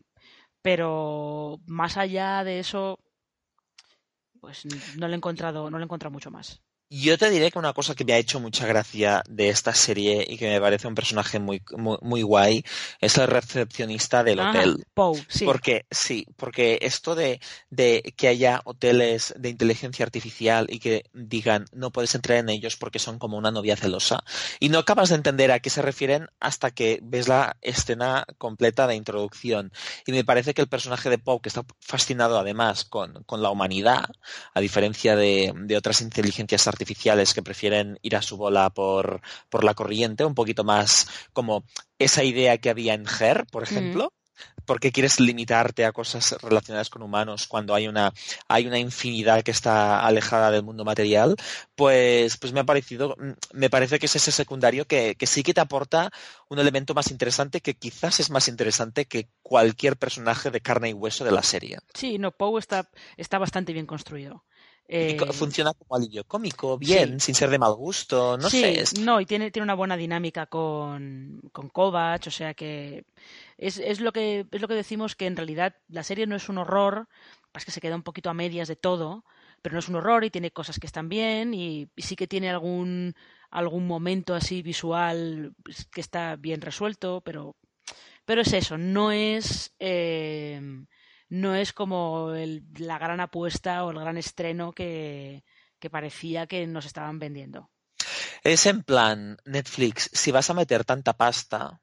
[0.64, 2.98] pero más allá de eso,
[4.40, 4.64] pues
[4.96, 6.63] no le he encontrado, no le he encontrado mucho más.
[6.90, 10.25] Yo te diré que una cosa que me ha hecho mucha gracia de esta serie
[10.29, 12.62] y que me parece un personaje muy, muy, muy guay
[13.01, 14.85] es el recepcionista del Ajá, hotel.
[14.94, 15.44] Poe, sí.
[15.44, 21.64] Porque, sí, porque esto de, de que haya hoteles de inteligencia artificial y que digan
[21.73, 24.23] no puedes entrar en ellos porque son como una novia celosa
[24.61, 28.87] y no acabas de entender a qué se refieren hasta que ves la escena completa
[28.87, 29.73] de introducción.
[30.07, 33.51] Y me parece que el personaje de Poe, que está fascinado además con, con la
[33.51, 34.05] humanidad,
[34.53, 39.20] a diferencia de, de otras inteligencias artificiales, artificiales que prefieren ir a su bola por,
[39.48, 41.64] por la corriente, un poquito más como
[41.98, 44.12] esa idea que había en Her, por ejemplo.
[44.12, 44.24] Mm.
[44.66, 48.12] ¿Por qué quieres limitarte a cosas relacionadas con humanos cuando hay una,
[48.48, 51.37] hay una infinidad que está alejada del mundo material?
[51.74, 53.14] Pues, pues me ha parecido,
[53.52, 56.10] me parece que es ese secundario que, que sí que te aporta
[56.48, 60.94] un elemento más interesante que quizás es más interesante que cualquier personaje de carne y
[60.94, 61.78] hueso de la serie.
[61.94, 64.44] Sí, no, Poe está, está bastante bien construido.
[64.87, 67.27] Eh, funciona como alivio cómico, bien, sí.
[67.27, 68.81] sin ser de mal gusto, no sí, sé.
[68.81, 69.01] Es...
[69.01, 73.07] No, y tiene, tiene una buena dinámica con, con Kovac, o sea que
[73.57, 76.51] es, es, lo que es lo que decimos que en realidad la serie no es
[76.51, 77.09] un horror,
[77.55, 79.25] es que se queda un poquito a medias de todo,
[79.62, 82.27] pero no es un horror y tiene cosas que están bien y, y sí que
[82.27, 83.14] tiene algún,
[83.51, 85.55] algún momento así visual
[85.92, 87.57] que está bien resuelto, pero,
[88.27, 89.75] pero es eso, no es...
[89.79, 90.61] Eh,
[91.35, 95.44] no es como el, la gran apuesta o el gran estreno que,
[95.81, 97.70] que parecía que nos estaban vendiendo.
[98.44, 101.81] Es en plan, Netflix, si vas a meter tanta pasta,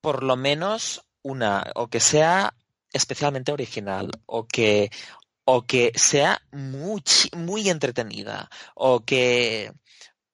[0.00, 2.54] por lo menos una, o que sea
[2.92, 4.90] especialmente original, o que,
[5.44, 7.02] o que sea muy,
[7.36, 9.70] muy entretenida, o que,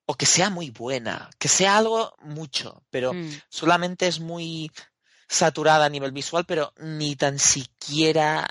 [0.06, 3.30] o que sea muy buena, que sea algo mucho, pero mm.
[3.48, 4.70] solamente es muy
[5.28, 8.46] saturada a nivel visual, pero ni tan siquiera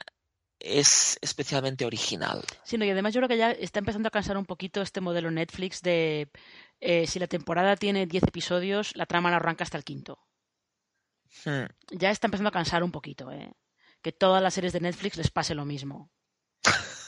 [0.60, 2.44] es especialmente original.
[2.64, 5.02] Sí, no, y además yo creo que ya está empezando a cansar un poquito este
[5.02, 6.30] modelo Netflix de
[6.80, 10.20] eh, si la temporada tiene 10 episodios, la trama no arranca hasta el quinto.
[11.44, 11.66] Hmm.
[11.92, 13.52] Ya está empezando a cansar un poquito, ¿eh?
[14.02, 16.12] Que todas las series de Netflix les pase lo mismo.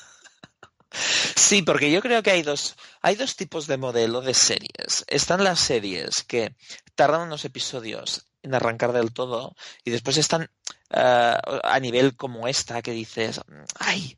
[1.35, 5.05] Sí, porque yo creo que hay dos, hay dos tipos de modelo de series.
[5.07, 6.55] Están las series que
[6.95, 10.49] tardan unos episodios en arrancar del todo y después están
[10.91, 13.41] uh, a nivel como esta que dices,
[13.79, 14.17] ay,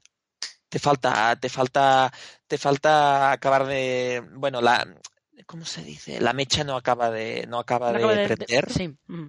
[0.69, 2.11] te falta, te falta,
[2.47, 4.87] te falta acabar de, bueno, la,
[5.45, 6.21] ¿cómo se dice?
[6.21, 8.67] La mecha no acaba de, no acaba, no de, prender.
[8.67, 8.87] De, sí.
[9.07, 9.27] Mm.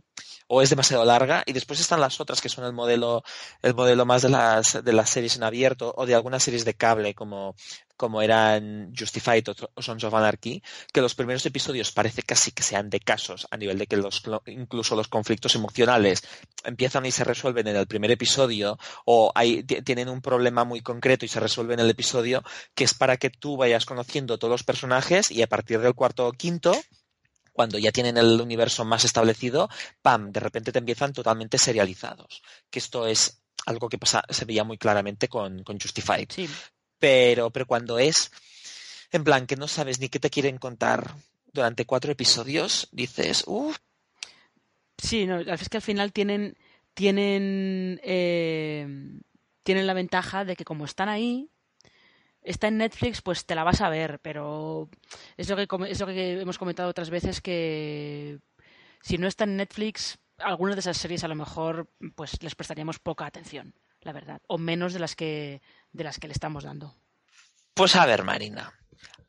[0.48, 1.42] O es demasiado larga.
[1.46, 3.22] Y después están las otras que son el modelo,
[3.62, 6.74] el modelo más de las, de las series en abierto o de algunas series de
[6.74, 7.54] cable como,
[8.00, 12.88] como eran Justified o Sons of Anarchy, que los primeros episodios parece casi que sean
[12.88, 16.22] de casos a nivel de que los, incluso los conflictos emocionales
[16.64, 19.34] empiezan y se resuelven en el primer episodio o
[19.84, 22.42] tienen un problema muy concreto y se resuelve en el episodio,
[22.74, 26.26] que es para que tú vayas conociendo todos los personajes y a partir del cuarto
[26.26, 26.72] o quinto
[27.52, 29.68] cuando ya tienen el universo más establecido,
[30.00, 32.40] ¡pam!, de repente te empiezan totalmente serializados.
[32.70, 36.30] Que esto es algo que pasa, se veía muy claramente con, con Justified.
[37.00, 38.30] Pero, pero cuando es
[39.10, 41.14] en plan que no sabes ni qué te quieren contar
[41.52, 43.78] durante cuatro episodios, dices, uff.
[44.96, 46.56] Sí, no, es que al final tienen,
[46.94, 48.86] tienen, eh,
[49.64, 51.50] tienen la ventaja de que como están ahí,
[52.42, 54.88] está en Netflix, pues te la vas a ver, pero
[55.36, 58.38] es lo que, es lo que hemos comentado otras veces que
[59.00, 62.98] si no está en Netflix, algunas de esas series a lo mejor pues les prestaríamos
[62.98, 66.96] poca atención, la verdad, o menos de las que de las que le estamos dando.
[67.74, 68.74] Pues a ver, Marina,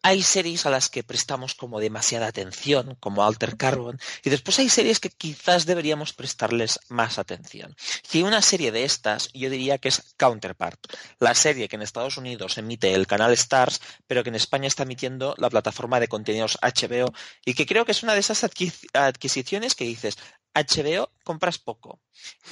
[0.04, 4.68] hay series a las que prestamos como demasiada atención, como Alter Carbon, y después hay
[4.68, 7.76] series que quizás deberíamos prestarles más atención.
[8.12, 10.80] Y una serie de estas, yo diría que es Counterpart,
[11.20, 14.84] la serie que en Estados Unidos emite el canal Stars, pero que en España está
[14.84, 17.14] emitiendo la plataforma de contenidos HBO,
[17.46, 20.18] y que creo que es una de esas adquisiciones que dices,
[20.54, 22.00] HBO compras poco.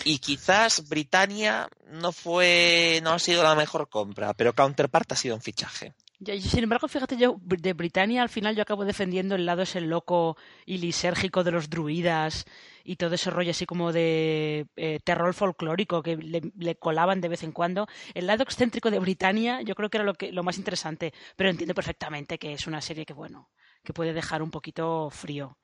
[0.06, 5.36] Y quizás Britannia no fue, no ha sido la mejor compra, pero Counterpart ha sido
[5.36, 5.94] un fichaje.
[6.42, 10.36] Sin embargo, fíjate, yo de Britannia al final yo acabo defendiendo el lado ese loco
[10.66, 12.46] y lisérgico de los druidas
[12.84, 17.44] y todo ese rollo así como de eh, terror folclórico que le, colaban de vez
[17.44, 17.88] en cuando.
[18.14, 21.50] El lado excéntrico de Britannia yo creo que era lo, que, lo más interesante, pero
[21.50, 23.50] entiendo perfectamente que es una serie que, bueno,
[23.86, 25.58] que puede dejar un poquito frío.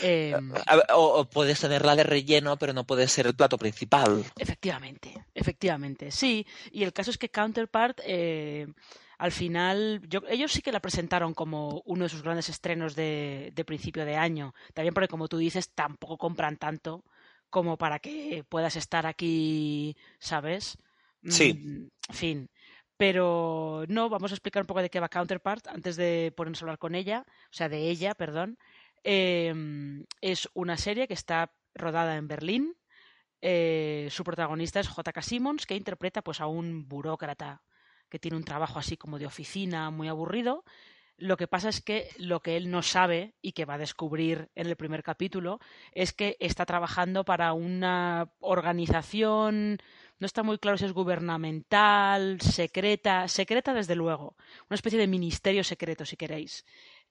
[0.00, 0.52] Em,
[0.94, 4.24] o, puedes tenerla de relleno, pero no puede ser el plato principal.
[4.38, 6.46] Efectivamente, efectivamente, sí.
[6.70, 8.66] Y el caso es que Counterpart, eh,
[9.18, 14.04] al final, ellos sí que la presentaron como uno de sus grandes estrenos de, principio
[14.04, 14.54] de año.
[14.74, 17.04] También porque, como tú dices, tampoco compran tanto
[17.48, 20.76] como para que puedas estar aquí, ¿sabes?
[21.24, 21.54] Sí.
[21.54, 22.50] Mm, en fin.
[22.96, 26.64] Pero no, vamos a explicar un poco de qué va Counterpart antes de ponernos a
[26.64, 28.58] hablar con ella, o sea, de ella, perdón.
[29.04, 32.76] Em, es una serie que está rodada en Berlín.
[33.40, 35.22] Eh, su protagonista es J.K.
[35.22, 37.62] Simmons, que interpreta pues, a un burócrata
[38.08, 40.64] que tiene un trabajo así como de oficina muy aburrido.
[41.18, 44.50] Lo que pasa es que lo que él no sabe y que va a descubrir
[44.54, 45.60] en el primer capítulo
[45.92, 49.78] es que está trabajando para una organización,
[50.18, 54.36] no está muy claro si es gubernamental, secreta, secreta desde luego,
[54.68, 56.66] una especie de ministerio secreto si queréis,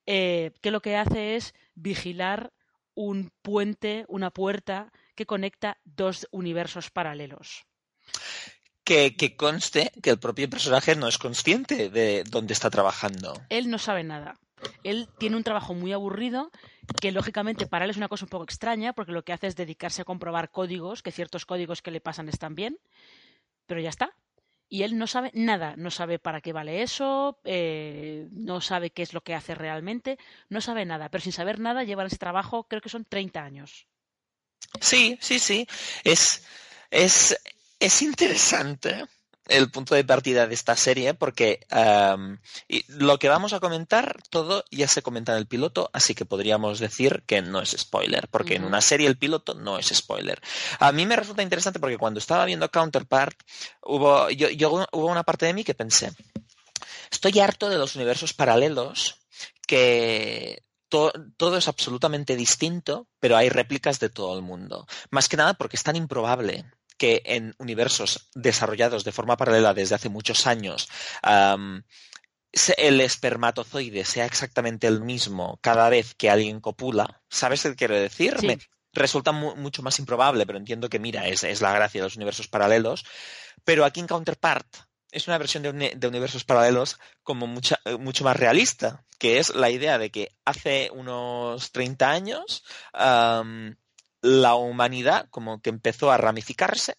[0.05, 2.51] eh, que lo que hace es vigilar
[2.93, 7.65] un puente, una puerta que conecta dos universos paralelos.
[8.83, 13.33] Que, que, conste que el propio personaje no es consciente de dónde está trabajando.
[13.49, 14.39] Él no sabe nada.
[14.83, 16.51] Él tiene un trabajo muy aburrido
[17.01, 19.55] que lógicamente para él es una cosa un poco extraña porque lo que hace es
[19.55, 22.77] dedicarse a comprobar códigos, que ciertos códigos que le pasan están bien,
[23.65, 24.15] pero ya está
[24.69, 29.03] y él no sabe nada, no sabe para qué vale eso, eh, no sabe qué
[29.03, 30.17] es lo que hace realmente,
[30.49, 33.87] no sabe nada, pero sin saber nada lleva ese trabajo creo que son 30 años.
[34.81, 35.67] Sí, sí, sí,
[36.03, 36.45] es,
[36.91, 37.37] es,
[37.79, 39.05] es interesante
[39.47, 41.65] el punto de partida de esta serie porque
[42.87, 46.79] lo que vamos a comentar todo ya se comenta en el piloto, así que podríamos
[46.79, 50.41] decir que no es spoiler, porque en una serie el piloto no es spoiler.
[50.79, 53.37] A mí me resulta interesante porque cuando estaba viendo Counterpart
[53.83, 54.49] hubo, yo,
[54.91, 56.11] hubo una parte de mí que pensé,
[57.11, 59.19] estoy harto de los universos paralelos
[59.67, 64.87] que todo es absolutamente distinto, pero hay réplicas de todo el mundo.
[65.09, 66.65] Más que nada porque es tan improbable
[66.97, 70.87] que en universos desarrollados de forma paralela desde hace muchos años
[72.77, 78.37] el espermatozoide sea exactamente el mismo cada vez que alguien copula, ¿sabes qué quiero decir?
[78.95, 83.05] resulta mucho más improbable, pero entiendo que, mira, es, la gracia de los universos paralelos.
[83.63, 84.67] Pero aquí en Counterpart
[85.11, 90.11] es una versión de, universos paralelos como mucho más realista, que es la idea de
[90.11, 92.63] que hace unos 30 años
[94.25, 96.95] la humanidad como que empezó a ramificarse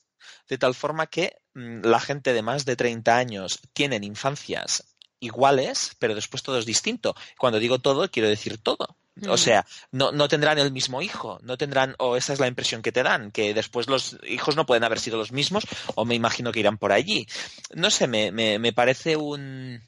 [0.49, 4.85] de tal forma que mm, la gente de más de 30 años tienen infancias
[5.19, 7.17] iguales, pero después todo es distinto.
[7.39, 8.97] Cuando digo todo, quiero decir todo.
[9.29, 9.39] O mm.
[9.39, 12.93] sea, no, no, tendrán el mismo hijo, no tendrán, o esa es la impresión que
[12.93, 16.53] te dan, que después los hijos no pueden haber sido los mismos, o me imagino
[16.53, 17.27] que irán por allí.
[17.75, 19.81] No sé, me, me, me parece un,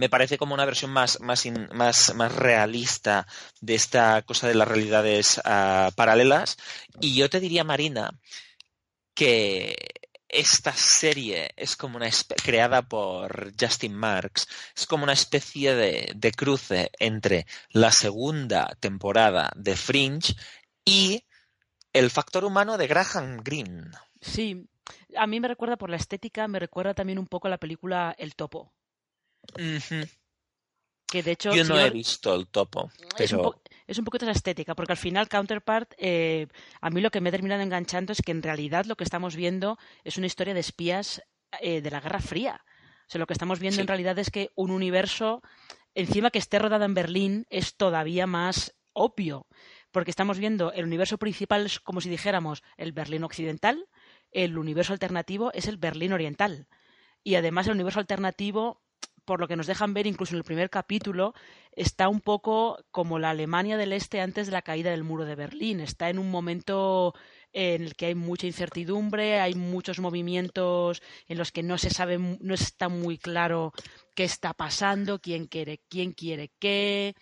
[0.00, 3.26] me parece como una versión más, más, más, más realista
[3.60, 6.56] de esta cosa de las realidades ah, paralelas.
[7.00, 8.10] Y yo te diría, Marina,
[9.14, 9.76] que
[10.26, 12.08] esta serie es como una
[12.42, 19.50] creada por Justin Marks, es como una especie de, de, cruce entre la segunda temporada
[19.54, 20.34] de Fringe
[20.82, 21.26] y
[21.92, 23.90] el factor humano de Graham Greene.
[24.22, 24.66] Sí,
[25.14, 28.14] a mí me recuerda por la estética, me recuerda también un poco a la película
[28.16, 28.72] El Topo.
[31.10, 31.52] Que de hecho.
[31.52, 32.90] Yo no he visto el topo.
[33.18, 33.52] Es, un
[33.86, 36.46] es, un poquito esa estética, porque al final Counterpart, eh,
[36.80, 39.34] a mí lo que me ha terminado enganchando es que en realidad lo que estamos
[39.34, 41.22] viendo es una historia de espías
[41.60, 42.64] eh, de la Guerra Fría.
[42.64, 45.42] O sea, lo que estamos viendo en realidad es que un universo,
[45.94, 49.48] encima que esté rodado en Berlín, es todavía más obvio.
[49.90, 53.88] Porque estamos viendo el universo principal es como si dijéramos el Berlín occidental,
[54.30, 56.68] el universo alternativo es el Berlín oriental.
[57.24, 58.80] Y además el universo alternativo
[59.30, 61.34] por lo que nos dejan ver incluso en el primer capítulo,
[61.70, 65.36] está un poco como la Alemania del Este antes de la caída del muro de
[65.36, 65.78] Berlín.
[65.78, 67.14] Está en un momento
[67.52, 72.18] en el que hay mucha incertidumbre, hay muchos movimientos en los que no se sabe,
[72.18, 73.72] no está muy claro
[74.16, 77.14] qué está pasando, quién quiere, quién quiere qué.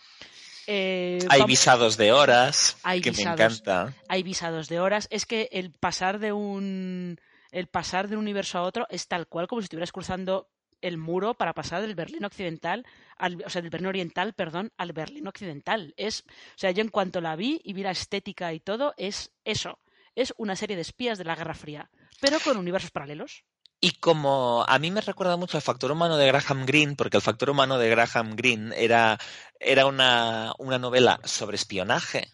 [0.66, 3.92] Eh, hay visados de horas, que me encanta.
[4.08, 5.08] Hay visados de horas.
[5.10, 9.26] Es que el pasar de un el pasar de un universo a otro es tal
[9.26, 10.48] cual como si estuvieras cruzando
[10.80, 14.92] el muro para pasar del Berlín occidental, al, o sea, del Berlín oriental, perdón, al
[14.92, 15.94] Berlín occidental.
[15.96, 19.32] Es, o sea, yo en cuanto la vi y vi la estética y todo, es
[19.44, 19.78] eso.
[20.14, 23.44] Es una serie de espías de la Guerra Fría, pero con universos paralelos.
[23.80, 27.22] Y como a mí me recuerda mucho al factor humano de Graham Greene, porque el
[27.22, 29.18] factor humano de Graham Greene era,
[29.60, 32.32] era una, una novela sobre espionaje,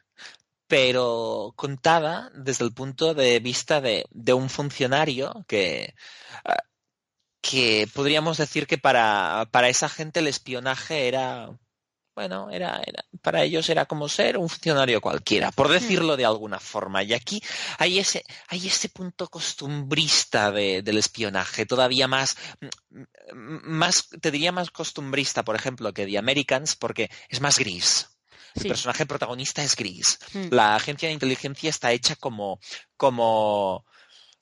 [0.66, 5.95] pero contada desde el punto de vista de, de un funcionario que,
[7.45, 11.51] que podríamos decir que para, para esa gente el espionaje era
[12.14, 15.72] bueno, era, era, para ellos era como ser un funcionario cualquiera, por hmm.
[15.72, 17.03] decirlo de alguna forma.
[17.03, 17.42] Y aquí
[17.76, 22.36] hay ese, hay ese punto costumbrista de, del espionaje, todavía más,
[23.32, 28.09] más, te diría más costumbrista, por ejemplo, que The Americans, porque es más gris.
[28.55, 30.20] El personaje protagonista es gris.
[30.32, 30.47] Hmm.
[30.51, 32.61] La agencia de inteligencia está hecha como,
[32.97, 33.84] como,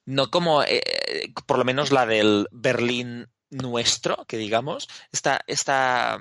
[0.04, 6.18] no como, eh, por lo menos la del Berlín nuestro, que digamos, está, está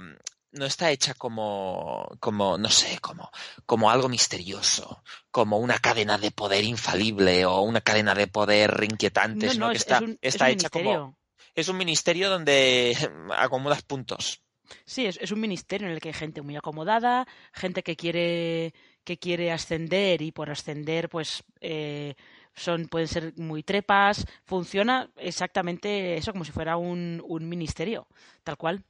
[0.52, 3.32] no está hecha como, como no sé, como,
[3.66, 9.50] como algo misterioso, como una cadena de poder infalible o una cadena de poder inquietante,
[9.50, 11.18] sino que está, está hecha como.
[11.54, 12.96] Es un ministerio donde
[13.38, 14.42] acomodas puntos.
[14.86, 18.74] Sí, es, es, un ministerio en el que hay gente muy acomodada, gente que quiere,
[19.04, 21.44] que quiere ascender y por ascender, pues.
[21.60, 22.16] Eh,
[22.56, 28.08] son, pueden ser muy trepas, funciona exactamente eso, como si fuera un, un ministerio,
[28.44, 28.84] tal cual.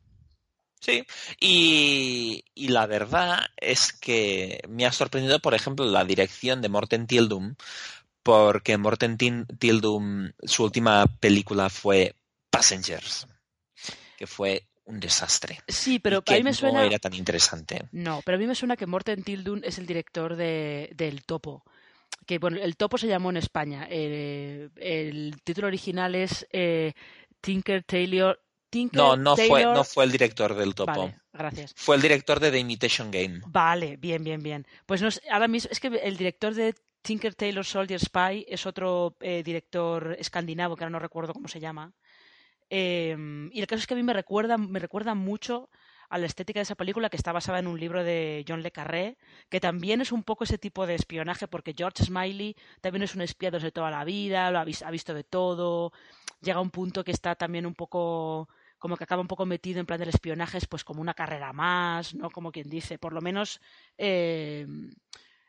[0.79, 1.05] Sí,
[1.39, 7.05] y, y, la verdad es que me ha sorprendido, por ejemplo, la dirección de Morten
[7.05, 7.53] Tildum,
[8.23, 12.15] porque Morten Tildum, su última película fue
[12.49, 13.27] Passengers,
[14.17, 15.59] que fue un desastre.
[15.67, 16.81] Sí, pero a mí me suena.
[16.81, 17.87] No era tan interesante.
[17.91, 21.63] No, pero a mí me suena que Morten Tildum es el director de, del Topo.
[22.25, 23.87] Que bueno, el Topo se llamó en España.
[23.89, 26.93] Eh, el título original es eh,
[27.41, 28.39] Tinker Taylor
[28.93, 30.91] no, no fue, no fue el director del Topo.
[30.91, 31.73] Vale, gracias.
[31.75, 33.41] Fue el director de The Imitation Game.
[33.47, 34.65] Vale, bien, bien, bien.
[34.85, 39.15] Pues no, ahora mismo es que el director de Tinker Taylor Soldier Spy es otro
[39.19, 41.91] eh, director escandinavo que ahora no recuerdo cómo se llama.
[42.69, 45.69] Em, y el caso es que a mí me recuerda, me recuerda mucho
[46.11, 48.71] a la estética de esa película que está basada en un libro de John Le
[48.71, 49.17] Carré,
[49.49, 53.21] que también es un poco ese tipo de espionaje, porque George Smiley también es un
[53.21, 55.93] espía desde toda la vida, lo ha, ha visto de todo,
[56.41, 59.79] llega a un punto que está también un poco como que acaba un poco metido
[59.79, 62.29] en plan del espionaje, pues como una carrera más, ¿no?
[62.29, 63.61] Como quien dice, por lo menos
[63.97, 64.67] eh,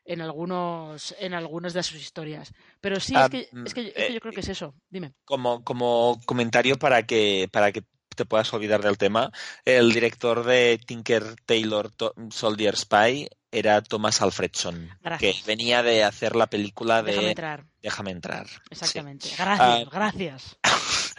[0.05, 2.53] en algunos en algunas de sus historias.
[2.81, 4.75] Pero sí, es, ah, que, es, que, yo creo que es eso.
[4.91, 5.15] Dime.
[5.25, 7.83] Como, como comentario para que, para que
[8.15, 9.33] te puedas olvidar del tema,
[9.65, 11.91] el director de Tinker Taylor
[12.31, 17.65] Soldier Spy era Thomas Alfredson, que venía de hacer la película de Déjame entrar.
[17.83, 18.47] Déjame entrar.
[18.71, 19.29] Exactamente.
[19.37, 20.57] Gracias, ah, gracias.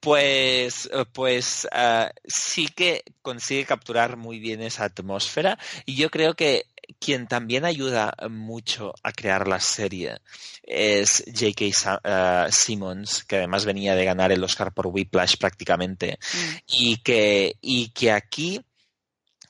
[0.00, 6.34] Pues, eh, pues uh, sí que consigue capturar muy bien esa atmósfera y yo creo
[6.34, 6.64] que
[6.98, 10.20] quien también ayuda mucho a crear la serie
[10.62, 12.00] es J.K.
[12.04, 16.56] Uh, Simmons, que además venía de ganar el Oscar por Whiplash prácticamente, mm.
[16.66, 18.60] y, que, y que aquí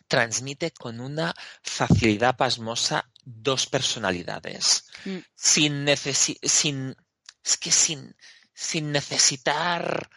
[0.09, 5.17] transmite con una facilidad pasmosa dos personalidades, mm.
[5.35, 6.97] sin, sin,
[7.45, 8.15] es que sin,
[8.55, 10.09] sin necesitar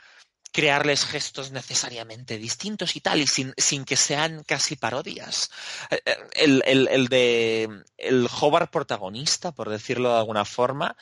[0.51, 5.51] crearles gestos necesariamente distintos y tal, y sin, sin que sean casi parodias.
[5.91, 10.95] Eh, eh, el, el, el de el Hobart protagonista, por decirlo de alguna forma,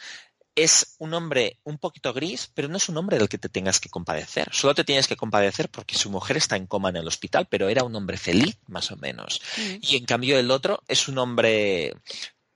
[0.58, 3.80] es un hombre un poquito gris, pero no es un hombre del que te tengas
[3.80, 4.50] que compadecer.
[4.52, 7.70] Solo te tienes que compadecer porque su mujer está en coma en el hospital, pero
[7.70, 9.40] era un hombre feliz, más o menos.
[9.56, 9.76] Mm.
[9.82, 11.94] Y en cambio el otro es un hombre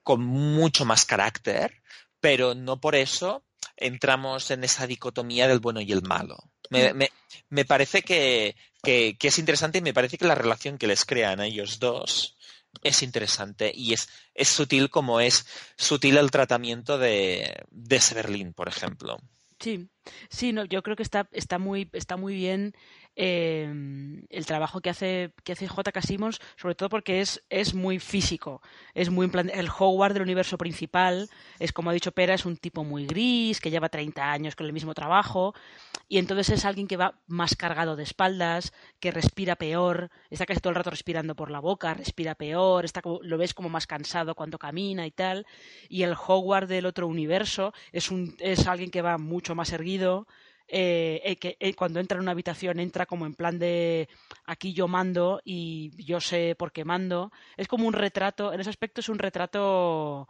[0.02, 1.84] con mucho más carácter,
[2.20, 3.44] pero no por eso
[3.78, 6.51] entramos en esa dicotomía del bueno y el malo.
[6.72, 7.08] Me, mm.
[7.50, 11.40] me, parece que, que, es interesante y me parece que la relación que les crean
[11.40, 12.38] a ellos dos
[12.82, 15.46] es interesante y es, es sutil como es
[15.76, 19.18] sutil el tratamiento de, de ese Berlín, por ejemplo.
[19.60, 19.90] Sí,
[20.30, 22.74] sí, no, yo creo que está, está muy, está muy bien
[23.16, 23.70] eh,
[24.30, 26.02] el trabajo que hace, que hace J.K.
[26.02, 28.62] Simmons, sobre todo porque es, es muy físico,
[28.94, 32.84] es muy el Howard del universo principal, es como ha dicho Pera, es un tipo
[32.84, 35.54] muy gris, que lleva 30 años con el mismo trabajo,
[36.12, 40.60] y entonces es alguien que va más cargado de espaldas, que respira peor, está casi
[40.60, 44.36] todo el rato respirando por la boca, respira peor, está lo ves como más cansado
[44.36, 45.46] cuando camina y tal.
[45.88, 50.28] Y el Hogwarts del otro universo es, un, es alguien que va mucho más erguido,
[50.68, 54.10] eh, eh, que eh, cuando entra en una habitación entra como en plan de
[54.44, 57.32] aquí yo mando y yo sé por qué mando.
[57.56, 60.28] Es como un retrato, en ese aspecto es un retrato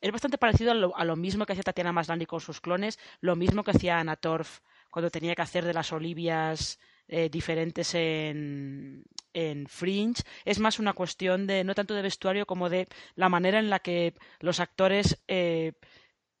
[0.00, 3.64] es bastante parecido a lo, mismo que hacía Tatiana Maslany con sus clones, lo mismo
[3.64, 4.60] que hacía Anna Torf
[4.96, 10.22] cuando tenía que hacer de las Olivias eh, diferentes en, en Fringe.
[10.46, 13.80] Es más una cuestión de, no tanto de vestuario como de la manera en la
[13.80, 15.74] que los actores eh,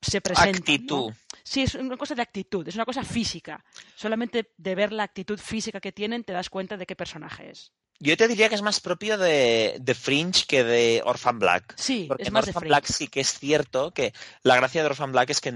[0.00, 0.56] se presentan.
[0.56, 1.12] Actitud.
[1.44, 3.62] Sí, es una cosa de actitud, es una cosa física.
[3.94, 7.74] Solamente de ver la actitud física que tienen te das cuenta de qué personaje es.
[7.98, 11.74] Yo te diría que es más propio de, Fringe que de Orphan Black.
[11.76, 14.82] Sí, porque es en más Orphan de Black sí que es cierto que la gracia
[14.82, 15.52] de Orphan Black es que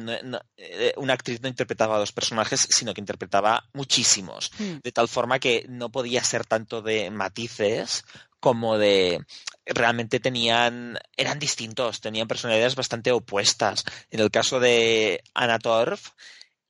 [0.57, 4.51] eh, una actriz no interpretaba a dos personajes, sino que interpretaba muchísimos.
[4.59, 4.79] Hmm.
[4.83, 8.05] De tal forma que no podía ser tanto de matices
[8.41, 9.25] como de
[9.67, 13.85] realmente tenían eran distintos, tenían personalidades bastante opuestas.
[14.11, 16.11] En el caso de Anna Torf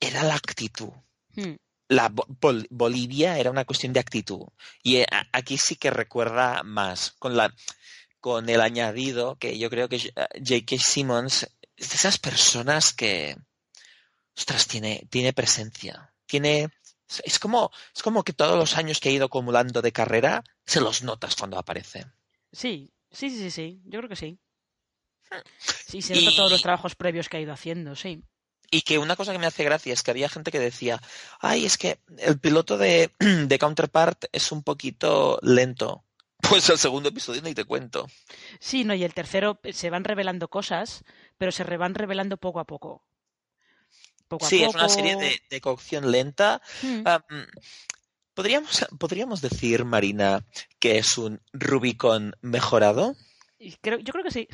[0.00, 0.90] era la actitud.
[1.36, 1.54] Hmm
[1.90, 2.12] la
[2.70, 4.46] Bolivia era una cuestión de actitud.
[4.82, 7.52] Y eh, aquí sí que recuerda más, con, la,
[8.20, 10.76] con el añadido que yo creo que J.K.
[10.78, 13.36] Simmons es de esas personas que,
[14.36, 16.14] ostras, tiene, tiene presencia.
[16.26, 16.68] Tiene,
[17.24, 20.80] es como, es como que todos los años que ha ido acumulando de carrera, se
[20.80, 22.06] los notas cuando aparece.
[22.52, 24.38] Sí, sí, sí, sí, yo creo que sí.
[25.58, 28.22] Sí, se nota todos los trabajos previos que ha ido haciendo, sí.
[28.70, 31.00] Y que una cosa que me hace gracia es que había gente que decía,
[31.40, 36.04] ay, es que el piloto de, de Counterpart es un poquito lento.
[36.40, 38.06] Pues el segundo episodio ni te cuento.
[38.60, 41.04] Sí, no, y el tercero eh, se van revelando cosas,
[41.36, 43.04] pero se van revelando poco a poco.
[44.28, 45.16] Poco sí, es una serie
[45.50, 46.62] de, cocción lenta.
[46.82, 47.02] Hmm.
[48.32, 50.46] ¿podríamos, ¿Podríamos decir, Marina,
[50.78, 53.16] que es un Rubicon mejorado?
[53.58, 54.48] yo creo que sí.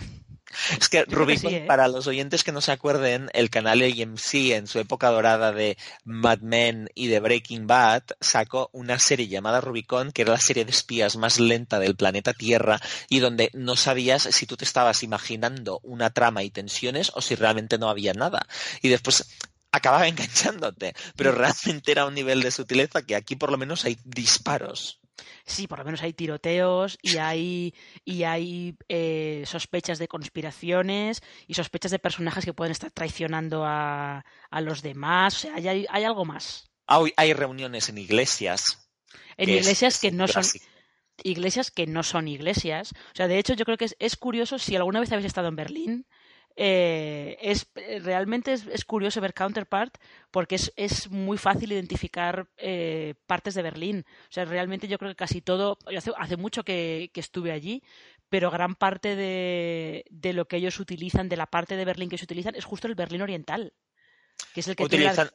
[0.79, 1.65] Es que Rubicon, ¿eh?
[1.67, 5.77] para los oyentes que no se acuerden, el canal AMC en su época dorada de
[6.05, 10.65] Mad Men y de Breaking Bad sacó una serie llamada Rubicon, que era la serie
[10.65, 15.03] de espías más lenta del planeta Tierra y donde no sabías si tú te estabas
[15.03, 18.47] imaginando una trama y tensiones o si realmente no había nada.
[18.83, 19.29] Y después
[19.73, 23.99] acababa enganchándote, pero realmente era un nivel de sutileza que aquí por lo menos hay
[24.05, 25.01] disparos
[25.45, 31.55] sí, por lo menos hay tiroteos y hay, y hay eh, sospechas de conspiraciones y
[31.55, 35.37] sospechas de personajes que pueden estar traicionando a, a los demás.
[35.37, 36.71] O sea, hay, hay algo más.
[36.87, 38.89] Hay, reuniones en iglesias.
[39.37, 40.45] En iglesias que no son
[41.25, 42.93] iglesias que no son iglesias.
[42.93, 45.49] O sea, de hecho, yo creo que es, es curioso si alguna vez habéis estado
[45.49, 46.07] en Berlín
[46.57, 47.69] eh, es
[48.03, 49.99] realmente es, curioso ver Counterpart
[50.31, 54.05] porque es, es muy fácil identificar eh, partes de Berlín.
[54.29, 57.83] O sea, realmente yo creo que casi todo, hace, hace mucho que, estuve allí,
[58.31, 62.19] pero gran parte de, de, lo que ellos utilizan, de la parte de Berlín que
[62.19, 63.75] se utilizan, es justo el Berlín oriental.
[64.55, 65.31] Que es el que tiene la,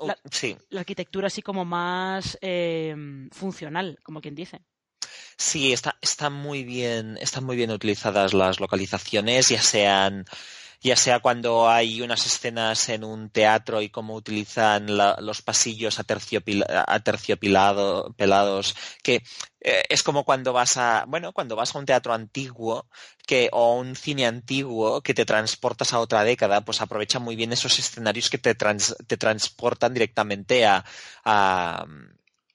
[0.69, 2.95] la, arquitectura así como más eh,
[3.32, 4.61] funcional, como quien dice.
[5.38, 10.26] Sí, está, está muy bien, están muy bien utilizadas las localizaciones, ya sean
[10.82, 18.75] ya sea cuando hay unas escenas en un teatro y cómo utilizan los pasillos aterciopelados,
[19.03, 19.23] que
[19.59, 22.88] eh, es como cuando vas a, bueno, cuando vas a un teatro antiguo
[23.27, 27.53] que, o un cine antiguo que te transportas a otra década, pues aprovecha muy bien
[27.53, 30.84] esos escenarios que te, te transportan directamente a,
[31.23, 31.86] a,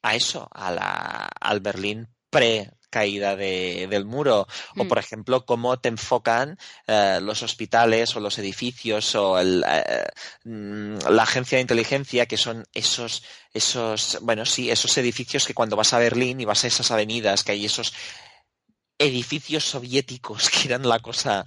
[0.02, 4.88] a eso, a la, al Berlín pre caída de, del muro o mm.
[4.88, 10.06] por ejemplo cómo te enfocan eh, los hospitales o los edificios o el, eh,
[10.44, 15.76] mm, la agencia de inteligencia que son esos esos bueno sí esos edificios que cuando
[15.76, 17.92] vas a Berlín y vas a esas avenidas que hay esos
[18.98, 21.44] edificios soviéticos que eran la cosa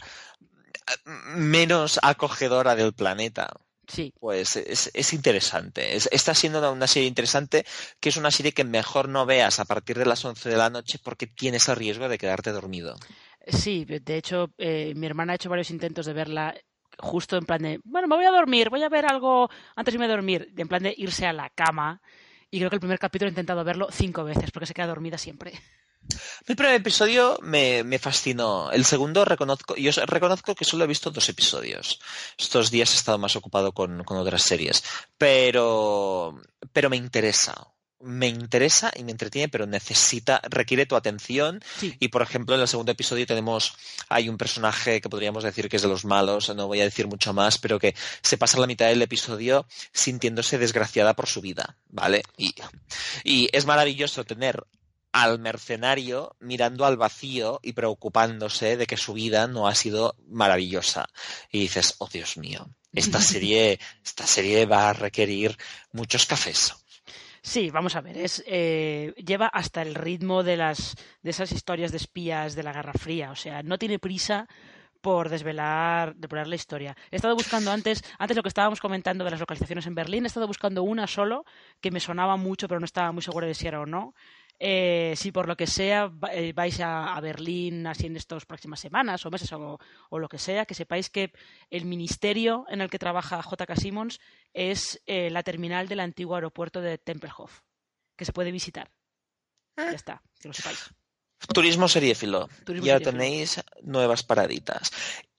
[1.35, 3.51] menos acogedora del planeta.
[3.89, 4.13] Sí.
[4.19, 5.95] Pues es, interesante.
[5.95, 7.65] está siendo una serie interesante,
[7.99, 10.69] que es una serie que mejor no veas a partir de las 11 de la
[10.69, 12.95] noche porque tienes el riesgo de quedarte dormido.
[13.47, 16.55] Sí, de hecho, eh, mi hermana ha hecho varios intentos de verla
[16.99, 19.95] justo en plan de, bueno, me voy a dormir, voy a ver algo antes de
[19.95, 22.01] irme a dormir, en plan de irse a la cama.
[22.51, 25.17] Y creo que el primer capítulo he intentado verlo cinco veces porque se queda dormida
[25.17, 25.53] siempre.
[26.47, 28.71] El primer episodio me, fascinó.
[28.71, 31.99] El segundo reconozco, yo reconozco que solo he visto dos episodios.
[32.37, 34.83] Estos días he estado más ocupado con, otras series.
[35.17, 36.41] Pero,
[36.73, 37.67] pero me interesa.
[38.01, 41.61] me interesa y me entretiene, pero necesita, requiere tu atención.
[41.79, 41.95] Sí.
[41.99, 43.75] Y por ejemplo, en el segundo episodio tenemos,
[44.07, 47.07] hay un personaje que podríamos decir que es de los malos, no voy a decir
[47.07, 47.93] mucho más, pero que
[48.23, 52.23] se pasa la mitad del episodio sintiéndose desgraciada por su vida, ¿vale?
[52.37, 52.55] Y,
[53.23, 54.63] y es maravilloso tener
[55.11, 61.07] al mercenario mirando al vacío y preocupándose de que su vida no ha sido maravillosa.
[61.51, 65.57] Y dices, oh Dios mío, esta serie, esta serie va a requerir
[65.91, 66.73] muchos cafés.
[67.41, 71.91] Sí, vamos a ver, es eh, lleva hasta el ritmo de las de esas historias
[71.91, 74.47] de espías de la Guerra Fría, o sea, no tiene prisa
[75.01, 76.95] por desvelar, depurar la historia.
[77.11, 80.27] He estado buscando antes, antes lo que estábamos comentando de las localizaciones en Berlín, he
[80.27, 81.45] estado buscando una solo
[81.79, 84.13] que me sonaba mucho, pero no estaba muy segura de si era o no.
[84.61, 88.81] Eh, si por lo que sea eh, vais a, a Berlín así en estas próximas
[88.81, 89.79] semanas o meses o,
[90.09, 91.31] o lo que sea, que sepáis que
[91.69, 93.75] el ministerio en el que trabaja J.K.
[93.77, 94.19] Simmons
[94.53, 97.61] es eh, la terminal del antiguo aeropuerto de Tempelhof,
[98.17, 98.91] que se puede visitar.
[99.77, 100.93] Ya está, que lo sepáis.
[101.53, 102.49] Turismo seriéfilo.
[102.65, 103.11] Turismo ya seriéfilo.
[103.11, 104.91] tenéis nuevas paraditas.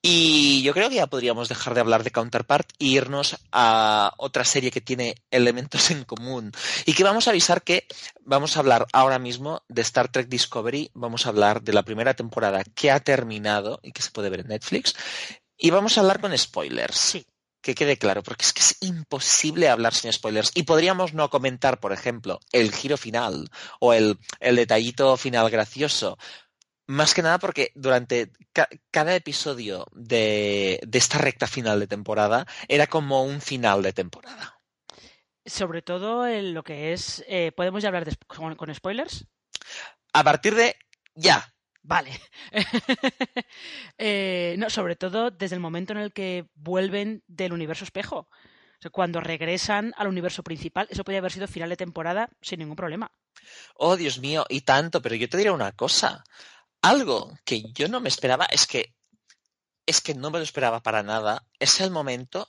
[0.03, 4.45] Y yo creo que ya podríamos dejar de hablar de Counterpart e irnos a otra
[4.45, 6.53] serie que tiene elementos en común.
[6.87, 7.87] Y que vamos a avisar que
[8.23, 10.91] vamos a hablar ahora mismo de Star Trek Discovery.
[10.95, 14.41] Vamos a hablar de la primera temporada que ha terminado y que se puede ver
[14.41, 14.95] en Netflix.
[15.59, 16.97] Y vamos a hablar con spoilers.
[16.97, 17.27] Sí,
[17.63, 20.51] Que quede claro, porque es que es imposible hablar sin spoilers.
[20.55, 23.51] Y podríamos no comentar, por ejemplo, el giro final
[23.81, 26.17] o el, el detallito final gracioso.
[26.87, 32.47] Más que nada porque durante ca- cada episodio de, de esta recta final de temporada
[32.67, 34.57] era como un final de temporada.
[35.45, 37.25] sobre todo en lo que es...
[37.29, 39.27] eh, ¿Podemos ya hablar de- con, con spoilers?
[40.13, 40.77] A partir de
[41.15, 41.53] ya.
[41.83, 42.11] Vale.
[44.03, 48.29] Eh, no, sobre todo desde el momento en el que vuelven del universo espejo.
[48.81, 52.61] O sea, cuando regresan al universo principal, eso podría haber sido final de temporada sin
[52.61, 53.13] ningún problema.
[53.75, 56.25] Oh, Dios mío, y tanto, pero yo te diré una cosa.
[56.81, 58.95] Algo que yo no me esperaba es que
[59.85, 61.45] es que no me lo esperaba para nada.
[61.59, 62.49] Es el momento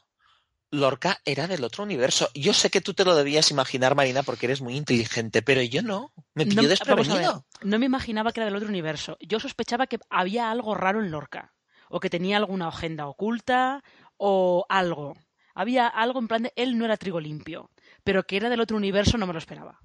[0.72, 2.30] Lorca era del otro universo.
[2.34, 5.82] Yo sé que tú te lo debías imaginar, Marina, porque eres muy inteligente, pero yo
[5.84, 6.14] no.
[6.34, 7.46] Me pilló No, desprevenido.
[7.62, 9.18] no me imaginaba que era del otro universo.
[9.20, 11.54] Yo sospechaba que había algo raro en Lorca.
[11.90, 13.84] O que tenía alguna agenda oculta
[14.16, 15.18] o algo.
[15.54, 17.70] Había algo en plan de él no era trigo limpio.
[18.06, 19.80] Pero que era del otro universo no me lo esperaba.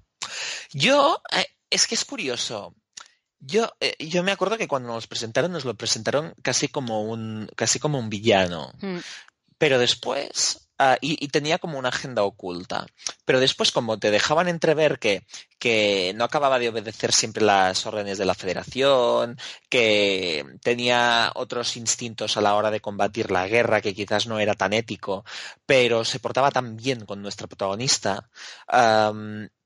[0.71, 2.73] Yo, eh, es que es curioso.
[3.39, 7.49] Yo, eh, yo me acuerdo que cuando nos presentaron, nos lo presentaron casi como un,
[7.55, 8.71] casi como un villano.
[8.81, 8.97] Mm,
[9.57, 12.85] Pero después, ah, y, tenía como una agenda oculta.
[13.25, 15.25] Pero después, como te dejaban entrever que,
[15.59, 19.37] que no acababa de obedecer siempre las órdenes de la federación,
[19.69, 24.53] que tenía otros instintos a la hora de combatir la guerra, que quizás no era
[24.55, 25.25] tan ético,
[25.65, 28.29] pero se portaba tan bien con nuestra protagonista,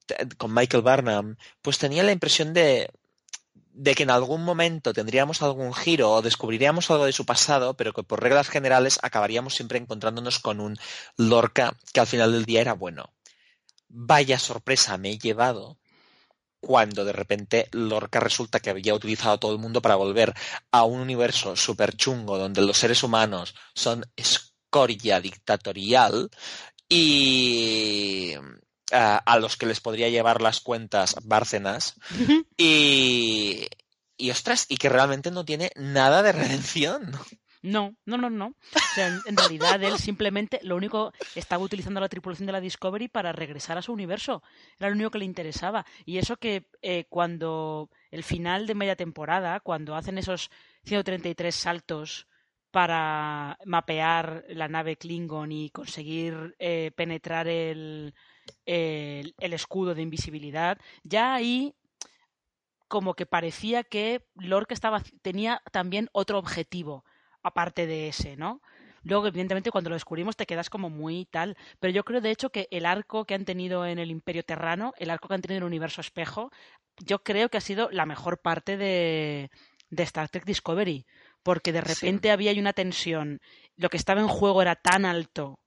[0.05, 2.89] t- con Michael Barnum, pues tenía la impresión de,
[3.73, 7.93] de que en algún momento tendríamos algún giro o descubriríamos algo de su pasado, pero
[7.93, 10.77] que por reglas generales acabaríamos siempre encontrándonos con un
[11.17, 13.13] Lorca que al final del día era bueno.
[13.87, 15.77] Vaya sorpresa me he llevado
[16.61, 20.33] cuando de repente Lorca resulta que había utilizado a todo el mundo para volver
[20.71, 26.29] a un universo súper chungo donde los seres humanos son escoria dictatorial
[26.87, 28.35] y
[28.91, 31.95] a, a los que les podría llevar las cuentas Bárcenas
[32.57, 33.67] y,
[34.17, 37.11] y ostras, y que realmente no tiene nada de redención.
[37.63, 38.47] No, no, no, no.
[38.47, 42.61] O sea, en, en realidad él simplemente lo único estaba utilizando la tripulación de la
[42.61, 44.41] Discovery para regresar a su universo.
[44.79, 45.85] Era lo único que le interesaba.
[46.05, 50.49] Y eso que eh, cuando el final de media temporada, cuando hacen esos
[50.85, 52.27] 133 saltos
[52.71, 58.15] para mapear la nave Klingon y conseguir eh, penetrar el,
[58.65, 61.73] el, el escudo de invisibilidad, ya ahí
[62.87, 67.05] como que parecía que Lorca estaba, tenía también otro objetivo
[67.41, 68.61] aparte de ese, ¿no?
[69.03, 71.57] Luego, evidentemente, cuando lo descubrimos te quedas como muy tal.
[71.79, 74.93] Pero yo creo, de hecho, que el arco que han tenido en el Imperio Terrano,
[74.97, 76.51] el arco que han tenido en el Universo Espejo,
[76.97, 79.49] yo creo que ha sido la mejor parte de,
[79.89, 81.05] de Star Trek Discovery.
[81.41, 82.31] Porque de repente Sí.
[82.31, 83.39] había una tensión.
[83.75, 85.57] Lo que estaba en juego era tan alto.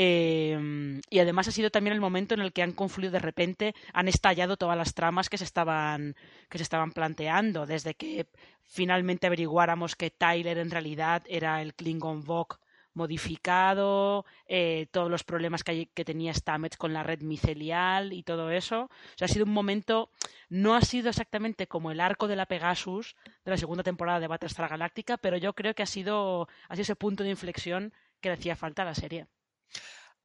[0.00, 3.74] Eh, y además ha sido también el momento en el que han confluido de repente,
[3.92, 6.14] han estallado todas las tramas que se estaban,
[6.48, 8.28] que se estaban planteando, desde que
[8.62, 12.60] finalmente averiguáramos que Tyler en realidad era el Klingon Vok
[12.94, 18.82] modificado, eh, todos los problemas que, tenía Stamets con la red micelial y todo eso.
[18.82, 20.12] O sea, ha sido un momento,
[20.48, 24.28] no ha sido exactamente como el arco de la Pegasus de la segunda temporada de
[24.28, 28.28] Battlestar Galactica, pero yo creo que ha sido, ha sido ese punto de inflexión que
[28.28, 29.26] le hacía falta a la serie.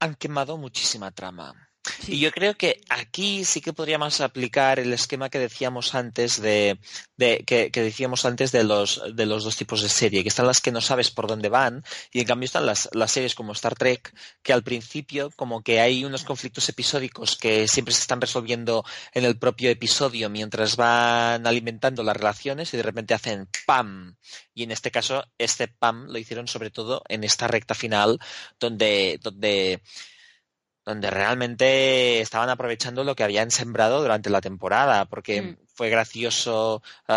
[0.00, 1.68] Han quemado muchísima trama.
[2.06, 6.78] Y yo creo que aquí sí que podríamos aplicar el esquema que decíamos antes de,
[7.18, 10.60] que, que, decíamos antes de los, de los dos tipos de serie, que están las
[10.60, 13.74] que no sabes por dónde van y en cambio están las, las series como Star
[13.74, 18.84] Trek, que al principio como que hay unos conflictos episódicos que siempre se están resolviendo
[19.12, 24.16] en el propio episodio mientras van alimentando las relaciones y de repente hacen ¡pam!
[24.54, 26.06] Y en este caso, este ¡pam!
[26.08, 28.18] lo hicieron sobre todo en esta recta final
[28.58, 29.82] donde, donde
[30.84, 35.56] donde realmente estaban aprovechando lo que habían sembrado durante la temporada, porque mm.
[35.74, 37.12] fue gracioso, uh,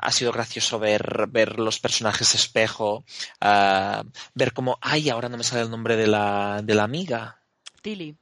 [0.00, 3.04] ha sido gracioso ver, ver los personajes espejo,
[3.40, 4.02] uh,
[4.34, 7.40] ver cómo, ay, ahora no me sale el nombre de la, de la amiga.
[7.80, 8.16] Tilly.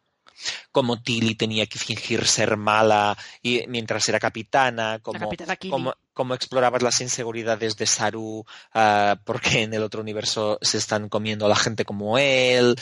[0.73, 5.29] Como Tilly tenía que fingir ser mala y, mientras era capitana, como,
[5.69, 11.09] como, como explorabas las inseguridades de Saru, uh, porque en el otro universo se están
[11.09, 12.77] comiendo a la gente como él.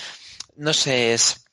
[0.56, 1.47] No sé, es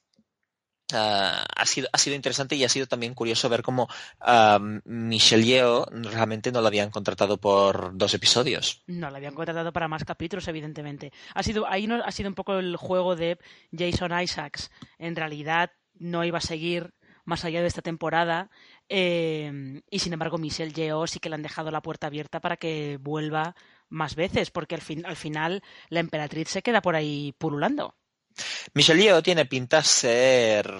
[0.93, 3.87] Uh, ha, sido, ha sido interesante y ha sido también curioso ver cómo
[4.21, 8.83] uh, Michelle Yeoh realmente no lo habían contratado por dos episodios.
[8.85, 11.11] No, lo habían contratado para más capítulos, evidentemente.
[11.33, 13.39] Ha sido, ahí no, ha sido un poco el juego de
[13.75, 14.69] Jason Isaacs.
[14.99, 16.93] En realidad no iba a seguir
[17.25, 18.51] más allá de esta temporada
[18.87, 22.57] eh, y sin embargo Michelle Yeoh sí que le han dejado la puerta abierta para
[22.57, 23.55] que vuelva
[23.89, 27.95] más veces porque al, fin, al final la emperatriz se queda por ahí pululando.
[28.73, 30.73] Michelle tiene pinta ser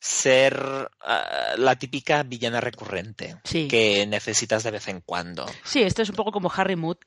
[0.00, 3.66] ser uh, la típica villana recurrente sí.
[3.66, 5.46] que necesitas de vez en cuando.
[5.64, 6.98] Sí, esto es un poco como Harry Mood,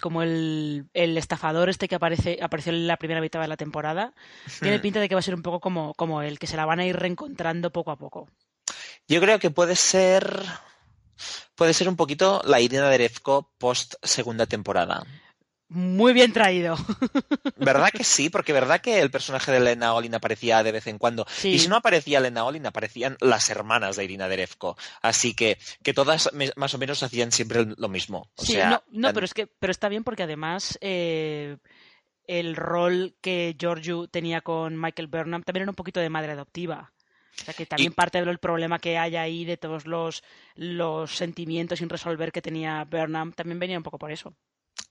[0.00, 4.14] como el, el estafador este que aparece, apareció en la primera mitad de la temporada.
[4.60, 6.64] Tiene pinta de que va a ser un poco como, como él, que se la
[6.64, 8.28] van a ir reencontrando poco a poco.
[9.08, 10.44] Yo creo que puede ser
[11.54, 15.04] puede ser un poquito la Irina Derevko post segunda temporada.
[15.74, 16.76] Muy bien traído.
[17.56, 18.28] ¿Verdad que sí?
[18.28, 21.26] Porque verdad que el personaje de Lena Olin aparecía de vez en cuando.
[21.28, 21.50] Sí.
[21.50, 24.76] Y si no aparecía Lena Olin, aparecían las hermanas de Irina Derevko.
[25.00, 28.28] Así que, que todas más o menos hacían siempre lo mismo.
[28.36, 31.56] O sí, sea, no, no pero es que pero está bien porque además eh,
[32.26, 36.92] el rol que Giorgio tenía con Michael Burnham también era un poquito de madre adoptiva.
[37.40, 40.22] O sea que también Y- parte del problema que hay ahí de todos los,
[40.54, 44.34] los sentimientos sin resolver que tenía Burnham también venía un poco por eso.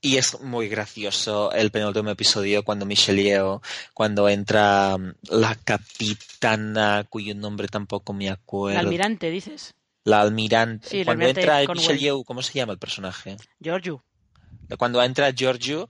[0.04, 3.62] Y es muy gracioso el penúltimo episodio cuando Michelle Yeoh,
[3.94, 8.80] cuando entra mm, la capitana, cuyo nombre tampoco me acuerdo.
[8.80, 9.74] almirante, dices.
[10.04, 10.88] La almirante.
[10.88, 13.36] Sí, cuando almirante entra Yeoh, ¿cómo se llama el personaje?
[13.60, 14.04] Giorgio.
[14.76, 15.88] Cuando entra Giorgio,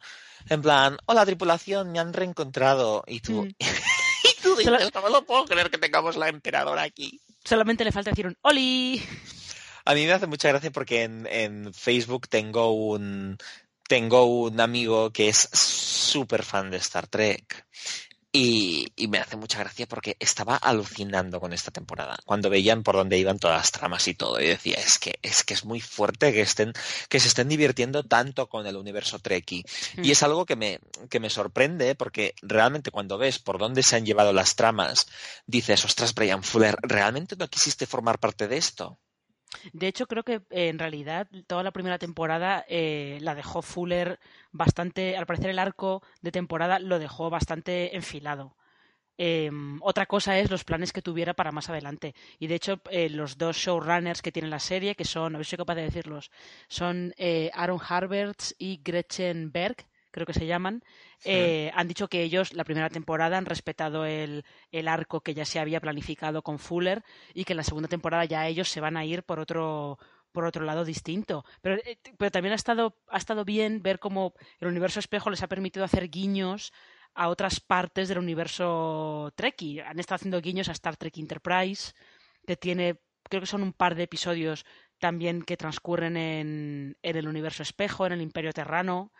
[0.48, 3.04] en plan, hola tripulación, me han reencontrado.
[3.06, 3.48] Y tú, Mm.
[3.60, 7.18] y tú la- dices, no lo puedo creer que tengamos la emperadora aquí.
[7.44, 9.02] Solamente le falta decir un ¡Oli!
[9.84, 13.36] A mí me hace mucha gracia porque en, en Facebook tengo un
[13.92, 17.66] tengo un amigo que es súper fan de Star Trek.
[18.32, 22.16] Y, y me hace mucha gracia porque estaba alucinando con esta temporada.
[22.24, 24.40] Cuando veían por dónde iban todas las tramas y todo.
[24.40, 26.72] Y decía, es que, es que es muy fuerte que estén,
[27.10, 29.62] que se estén divirtiendo tanto con el universo Trekkie.
[29.98, 30.04] Mm.
[30.06, 30.80] Y es algo que me,
[31.10, 35.04] que me sorprende porque realmente cuando ves por dónde se han llevado las tramas,
[35.44, 38.98] dices, ostras, Brian Fuller, ¿realmente no quisiste formar parte de esto?
[39.72, 44.18] De hecho, creo que eh, en realidad toda la primera temporada eh, la dejó Fuller
[44.50, 48.56] bastante, al parecer el arco de temporada lo dejó bastante enfilado.
[49.18, 49.50] Eh,
[49.80, 52.14] otra cosa es los planes que tuviera para más adelante.
[52.38, 52.80] Y de hecho,
[53.10, 55.82] los dos showrunners que tiene la serie, que son, a ver si soy capaz de
[55.82, 56.30] decirlos,
[56.68, 57.14] son
[57.52, 60.84] Aaron Harberts y Gretchen Berg, creo que se llaman,
[61.24, 65.44] eh, han dicho que ellos la primera temporada han respetado el, el arco que ya
[65.44, 67.02] se había planificado con Fuller
[67.34, 69.98] y que en la segunda temporada ya ellos se van a ir por otro
[70.32, 71.44] por otro lado distinto.
[71.60, 75.42] Pero, eh, pero también ha estado, ha estado bien ver cómo el universo espejo les
[75.42, 76.72] ha permitido hacer guiños
[77.14, 79.82] a otras partes del universo Trekkie.
[79.82, 81.92] Han estado haciendo guiños a Star Trek Enterprise,
[82.46, 84.64] que tiene, creo que son un par de episodios
[84.98, 89.12] también que transcurren en, en el universo espejo, en el Imperio Terrano.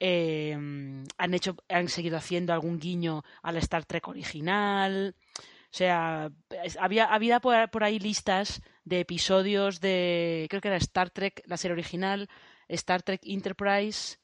[0.00, 5.14] Eh, han hecho, han seguido haciendo algún guiño al Star Trek original.
[5.38, 6.30] O sea,
[6.78, 11.56] había, había por, por ahí listas de episodios de, creo que era Star Trek, la
[11.56, 12.28] serie original,
[12.68, 14.18] Star Trek Enterprise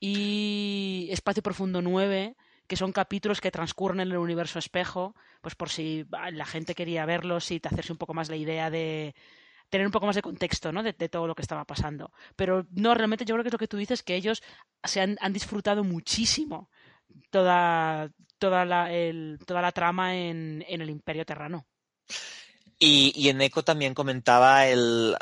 [0.00, 5.70] y Espacio Profundo 9, que son capítulos que transcurren en el universo espejo, pues por
[5.70, 9.14] si la gente quería verlos y hacerse un poco más la idea de
[9.70, 10.82] tener un poco más de contexto ¿no?
[10.82, 12.12] de, todo lo que estaba pasando.
[12.36, 14.42] Pero no, realmente yo creo que es lo que tú dices, que ellos
[14.84, 16.70] se han, han disfrutado muchísimo
[17.30, 18.90] toda, toda, la,
[19.46, 21.66] toda la trama en, el Imperio Terrano.
[22.78, 25.16] Y, en Eco también comentaba el,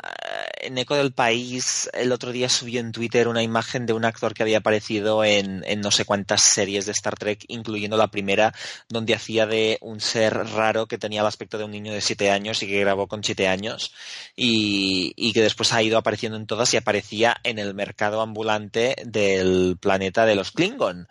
[0.67, 4.33] en Eco del País el otro día subió en Twitter una imagen de un actor
[4.33, 8.53] que había aparecido en, no sé cuántas series de Star Trek, incluyendo la primera,
[8.89, 12.31] donde hacía de un ser raro que tenía el aspecto de un niño de siete
[12.31, 13.93] años y que grabó con siete años
[14.35, 19.77] y, que después ha ido apareciendo en todas y aparecía en el mercado ambulante del
[19.79, 21.07] planeta de los Klingon.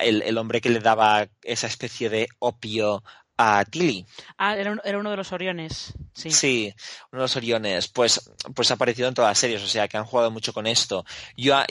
[0.00, 3.02] El, el, hombre que le daba esa especie de opio
[3.36, 4.06] a Tilly.
[4.38, 5.94] Ah, era, era, uno de los Oriones.
[6.14, 6.30] Sí.
[6.30, 6.74] sí,
[7.12, 7.88] uno de los Oriones.
[7.88, 10.66] Pues, pues ha aparecido en todas las series, o sea que han jugado mucho con
[10.66, 11.04] esto.
[11.36, 11.66] Yo a,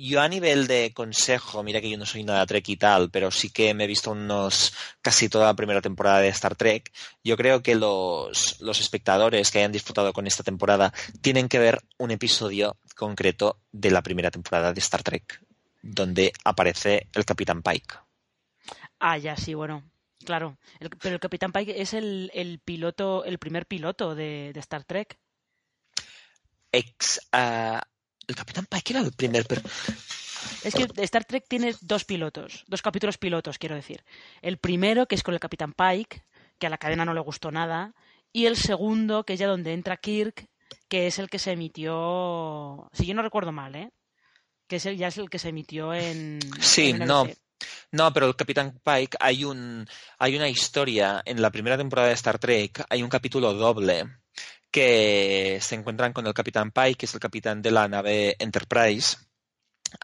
[0.00, 3.30] yo a nivel de consejo, mira que yo no soy nada Trek y tal, pero
[3.30, 4.72] sí que me he visto unos
[5.02, 6.90] casi toda la primera temporada de Star Trek.
[7.22, 11.80] Yo creo que los, los espectadores que hayan disfrutado con esta temporada tienen que ver
[11.98, 15.42] un episodio concreto de la primera temporada de Star Trek,
[15.82, 17.96] donde aparece el Capitán Pike.
[18.98, 19.82] Ah, ya, sí, bueno.
[20.24, 24.60] Claro, el, pero el Capitán Pike es el, el, piloto, el primer piloto de, de
[24.60, 25.18] Star Trek.
[26.72, 27.80] Ex, uh,
[28.26, 29.46] el Capitán Pike era el primer.
[29.46, 29.62] Pero...
[30.62, 34.04] Es que Star Trek tiene dos pilotos, dos capítulos pilotos, quiero decir.
[34.42, 36.22] El primero, que es con el Capitán Pike,
[36.58, 37.94] que a la cadena no le gustó nada,
[38.32, 40.48] y el segundo, que es ya donde entra Kirk,
[40.88, 43.90] que es el que se emitió, si yo no recuerdo mal, ¿eh?
[44.68, 46.38] Que es el, ya es el que se emitió en.
[46.60, 47.26] Sí, en no.
[47.92, 49.86] No, pero el Capitán Pike hay un
[50.18, 51.22] hay una historia.
[51.24, 54.04] En la primera temporada de Star Trek, hay un capítulo doble
[54.70, 59.16] que se encuentran con el Capitán Pike, que es el capitán de la nave Enterprise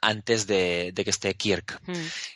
[0.00, 1.80] antes de, de que esté Kirk.
[1.86, 1.92] Mm.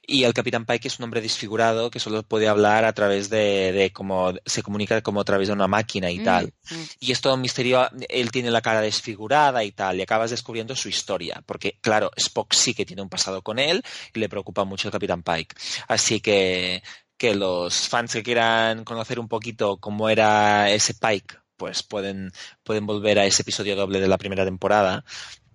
[0.07, 3.73] Y el Capitán Pike es un hombre desfigurado que solo puede hablar a través de,
[3.73, 6.53] de como se comunica como a través de una máquina y Mm, tal.
[6.71, 6.75] mm.
[7.01, 10.75] Y es todo un misterio, él tiene la cara desfigurada y tal, y acabas descubriendo
[10.77, 13.83] su historia, porque claro, Spock sí que tiene un pasado con él
[14.15, 15.55] y le preocupa mucho el Capitán Pike.
[15.89, 16.83] Así que
[17.17, 22.33] que los fans que quieran conocer un poquito cómo era ese Pike, pues pueden,
[22.63, 25.05] pueden volver a ese episodio doble de la primera temporada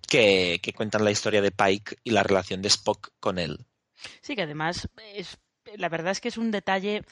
[0.06, 3.66] que, cuentan la historia de Pike y la relación de Spock con él.
[4.20, 5.38] Sí, que además, es,
[5.76, 7.02] la verdad es que es un detalle,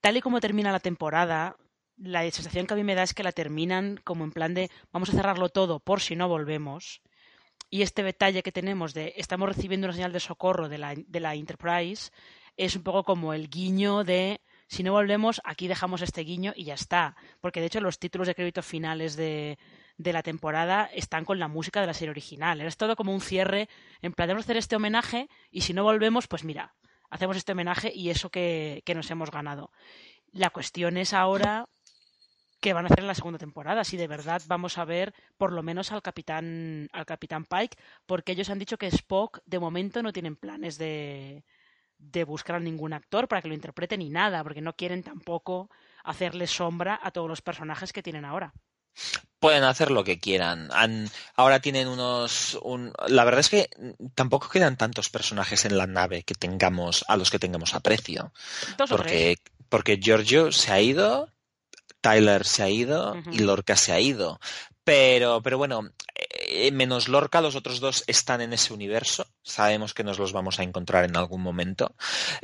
[0.00, 1.56] tal y como termina la temporada,
[1.96, 4.70] la sensación que a mí me da es que la terminan como en plan de
[4.92, 7.00] vamos a cerrarlo todo por si no volvemos.
[7.70, 11.20] Y este detalle que tenemos de estamos recibiendo una señal de socorro de la, de
[11.20, 12.10] la Enterprise
[12.56, 16.64] es un poco como el guiño de si no volvemos, aquí dejamos este guiño y
[16.64, 17.16] ya está.
[17.40, 19.58] Porque de hecho los títulos de crédito finales de,
[19.98, 22.60] de la temporada están con la música de la serie original.
[22.60, 23.68] Es todo como un cierre,
[24.02, 26.74] en plan, hacer este homenaje y si no volvemos, pues mira,
[27.10, 29.70] hacemos este homenaje y eso que, que nos hemos ganado.
[30.32, 31.68] La cuestión es ahora
[32.60, 35.52] qué van a hacer en la segunda temporada, si de verdad vamos a ver por
[35.52, 37.76] lo menos al capitán, al capitán Pike,
[38.06, 41.44] porque ellos han dicho que Spock de momento no tienen planes de,
[41.98, 45.70] de buscar a ningún actor para que lo interprete ni nada, porque no quieren tampoco
[46.04, 48.52] hacerle sombra a todos los personajes que tienen ahora.
[49.38, 50.68] Pueden hacer lo que quieran.
[50.72, 52.58] Han, ahora tienen unos.
[52.62, 53.70] Un, la verdad es que
[54.14, 58.32] tampoco quedan tantos personajes en la nave que tengamos a los que tengamos aprecio.
[58.78, 59.36] Dos Porque,
[59.68, 61.30] porque Giorgio se ha ido,
[62.00, 64.40] Tyler se ha ido y Lorca se ha ido.
[64.84, 65.90] Pero, pero bueno,
[66.46, 69.26] eh, menos Lorca, los otros dos están en ese universo.
[69.42, 71.94] Sabemos que nos los vamos a encontrar en algún momento.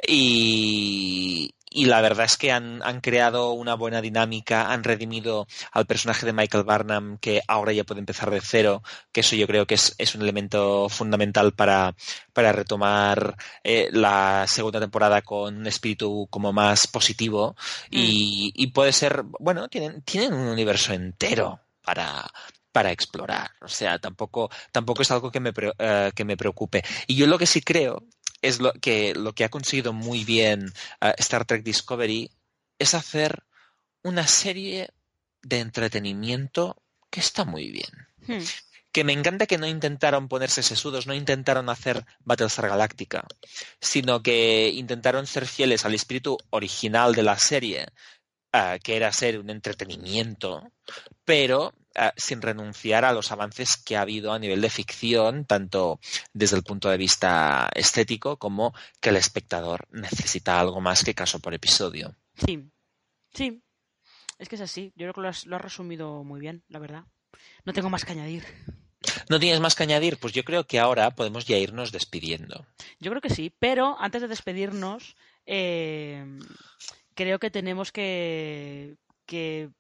[0.07, 5.87] Y, y la verdad es que han, han creado una buena dinámica, han redimido al
[5.87, 8.83] personaje de Michael Barnum, que ahora ya puede empezar de cero,
[9.13, 11.95] que eso yo creo que es, es un elemento fundamental para,
[12.33, 17.57] para retomar eh, la segunda temporada con un espíritu como más positivo.
[17.91, 22.31] Y, y puede ser, bueno, tienen, tienen un universo entero para,
[22.73, 23.51] para explorar.
[23.61, 26.83] O sea, tampoco, tampoco es algo que me, eh, que me preocupe.
[27.07, 28.03] Y yo lo que sí creo
[28.41, 32.31] es lo que, lo que ha conseguido muy bien eh, Star Trek Discovery
[32.79, 33.45] es hacer
[34.03, 34.91] una serie
[35.43, 37.91] de entretenimiento que está muy bien.
[38.27, 38.45] Hmm.
[38.91, 43.25] Que me encanta que no intentaron ponerse sesudos, no intentaron hacer Battlestar Galactica,
[43.81, 47.87] sino que intentaron ser fieles al espíritu original de la serie,
[48.53, 50.73] eh, que era ser un entretenimiento,
[51.25, 56.01] pero eh, sin renunciar a los avances que ha habido a nivel de ficción, tanto
[56.33, 61.39] desde el punto de vista estético como que el espectador necesita algo más que caso
[61.39, 62.15] por episodio.
[62.35, 62.71] Sí,
[63.33, 63.63] sí.
[64.39, 64.93] Es que es así.
[64.97, 67.05] Yo creo que lo has, lo has resumido muy bien, la verdad.
[67.65, 68.45] No tengo más que añadir.
[69.29, 70.19] ¿No tienes más que añadir?
[70.19, 72.67] Pues yo creo que ahora podemos ya irnos despidiendo.
[73.01, 76.25] Yo creo que sí, pero antes de despedirnos, eh,
[77.15, 78.97] creo que tenemos que,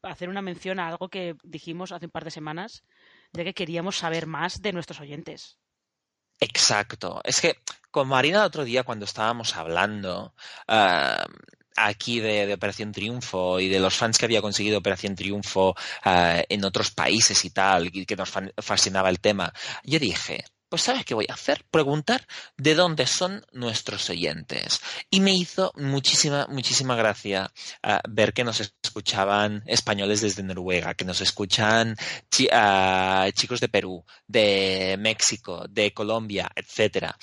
[0.02, 2.84] hacer una mención a algo que dijimos hace un par de semanas,
[3.32, 5.58] de que queríamos saber más de nuestros oyentes.
[6.40, 7.20] Exacto.
[7.24, 7.56] Es que
[7.90, 10.34] con Marina el otro día cuando estábamos hablando,
[10.66, 11.26] ah,
[11.76, 16.64] aquí de, Operación Triunfo y de los fans que había conseguido Operación Triunfo uh, en
[16.64, 19.52] otros países y tal, y que nos fascinaba el tema,
[19.84, 21.66] yo dije, pues ¿sabes qué voy a hacer?
[21.70, 24.80] Preguntar de dónde son nuestros oyentes.
[25.10, 27.52] Y me hizo muchísima, muchísima gracia
[27.86, 34.02] uh, ver que nos escuchaban españoles desde Noruega, que nos escuchan uh, chicos de Perú,
[34.26, 37.18] de México, de Colombia, etcétera.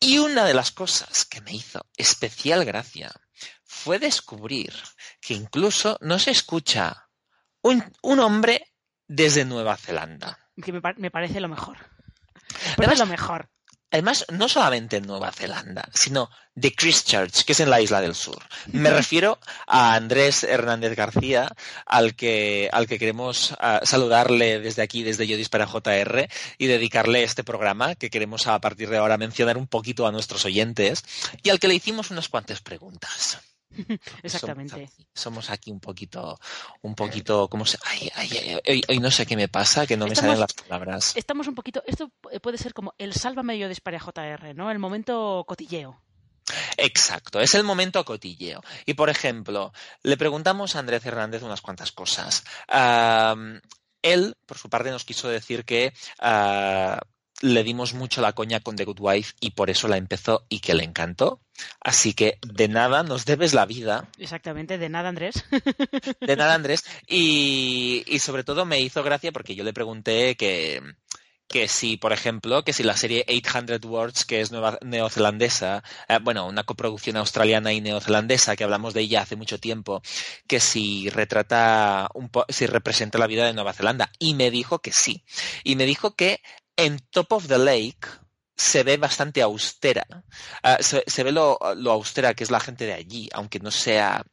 [0.00, 3.12] Y una de las cosas que me hizo especial gracia
[3.62, 4.74] fue descubrir
[5.20, 7.10] que incluso no se escucha
[7.62, 8.72] un, un hombre
[9.06, 10.50] desde Nueva Zelanda.
[10.60, 11.95] Que me, me parece lo mejor.
[12.76, 13.48] Pues es lo mejor.
[13.90, 18.16] Además, no solamente en Nueva Zelanda, sino de Christchurch, que es en la isla del
[18.16, 18.42] sur.
[18.72, 21.54] Me refiero a Andrés Hernández García,
[21.86, 26.28] al que, al que queremos uh, saludarle desde aquí, desde Yodis para JR,
[26.58, 30.44] y dedicarle este programa que queremos a partir de ahora mencionar un poquito a nuestros
[30.44, 31.04] oyentes,
[31.44, 33.38] y al que le hicimos unas cuantas preguntas.
[34.22, 34.74] Exactamente.
[34.74, 36.38] Somos aquí, somos aquí, un poquito,
[36.82, 37.78] un poquito, ¿cómo se?
[37.84, 40.40] Ay, ay, ay, hoy, hoy, no sé qué me pasa, que no estamos, me salen
[40.40, 41.16] las palabras.
[41.16, 42.10] Estamos un poquito, esto
[42.42, 44.70] puede ser como el sálvame yo dispare a JR, ¿no?
[44.70, 46.00] El momento cotilleo.
[46.76, 48.62] Exacto, es el momento cotilleo.
[48.84, 49.72] Y por ejemplo,
[50.02, 52.44] le preguntamos a Andrés Hernández unas cuantas cosas.
[54.02, 57.00] Él, por su parte, nos quiso decir que uh,
[57.42, 60.60] le dimos mucho la coña con The Good Wife y por eso la empezó y
[60.60, 61.40] que le encantó.
[61.80, 64.08] Así que de nada nos debes la vida.
[64.18, 65.44] Exactamente, de nada Andrés.
[66.20, 66.84] De nada Andrés.
[67.06, 70.82] Y, y sobre todo me hizo gracia porque yo le pregunté que,
[71.48, 76.18] que si, por ejemplo, que si la serie 800 Words, que es nueva, neozelandesa, eh,
[76.20, 80.02] bueno, una coproducción australiana y neozelandesa, que hablamos de ella hace mucho tiempo,
[80.46, 84.10] que si retrata, un po si representa la vida de Nueva Zelanda.
[84.18, 85.24] Y me dijo que sí.
[85.64, 86.40] Y me dijo que
[86.76, 88.08] en Top of the Lake
[88.56, 90.06] se ve bastante austera.
[90.64, 93.70] Uh, se, se, ve lo, lo, austera que es la gente de allí, aunque no
[93.70, 94.24] sea,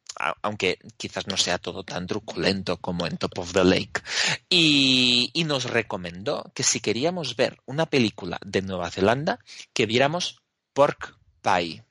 [0.41, 4.02] aunque quizás no sea todo tan truculento como en Top of the Lake.
[4.50, 9.39] Y, y nos recomendó que si queríamos ver una película de Nueva Zelanda,
[9.74, 10.41] que viéramos
[10.74, 11.84] Pork Pie.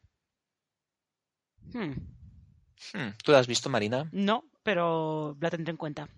[1.75, 1.93] Hmm.
[2.95, 3.11] Hmm.
[3.23, 4.09] ¿Tú la has visto, Marina?
[4.13, 6.09] No, pero la tendré en cuenta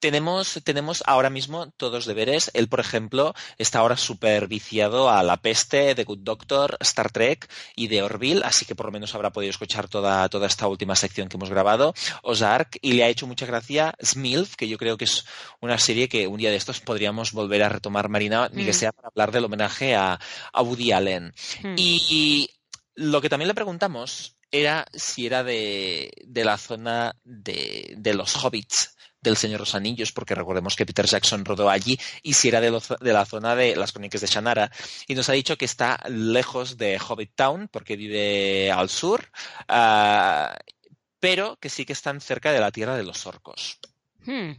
[0.00, 2.50] tenemos, tenemos ahora mismo todos deberes.
[2.54, 7.48] Él, por ejemplo, está ahora súper viciado a La Peste, The Good Doctor, Star Trek
[7.76, 10.96] y de Orville, así que por lo menos habrá podido escuchar toda, toda esta última
[10.96, 11.94] sección que hemos grabado.
[12.22, 15.24] Ozark, y le ha hecho mucha gracia Smilf, que yo creo que es
[15.60, 18.66] una serie que un día de estos podríamos volver a retomar, Marina, ni mm.
[18.66, 20.18] que sea para hablar del homenaje a,
[20.52, 21.34] a Woody Allen.
[21.62, 21.74] Mm.
[21.76, 22.50] Y, y
[22.94, 28.34] lo que también le preguntamos era si era de, de la zona de, de los
[28.42, 32.48] hobbits del Señor de los Anillos, porque recordemos que Peter Jackson rodó allí y si
[32.48, 34.70] era de, lo, de, la zona de las crónicas de Shannara.
[35.06, 39.30] Y nos ha dicho que está lejos de Hobbit Town, porque vive al sur,
[39.68, 40.54] uh,
[41.18, 43.78] pero que sí que están cerca de la tierra de los orcos.
[44.24, 44.52] Hmm.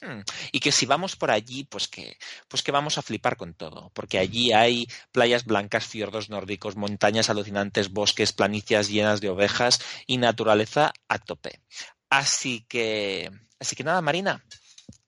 [0.00, 0.20] Hmm.
[0.50, 2.16] Y que si vamos por allí, pues que,
[2.48, 7.30] pues que vamos a flipar con todo, porque allí hay playas blancas, fiordos nórdicos, montañas
[7.30, 11.60] alucinantes, bosques, planicias llenas de ovejas y naturaleza a tope.
[12.10, 14.44] Así que, así que nada, Marina,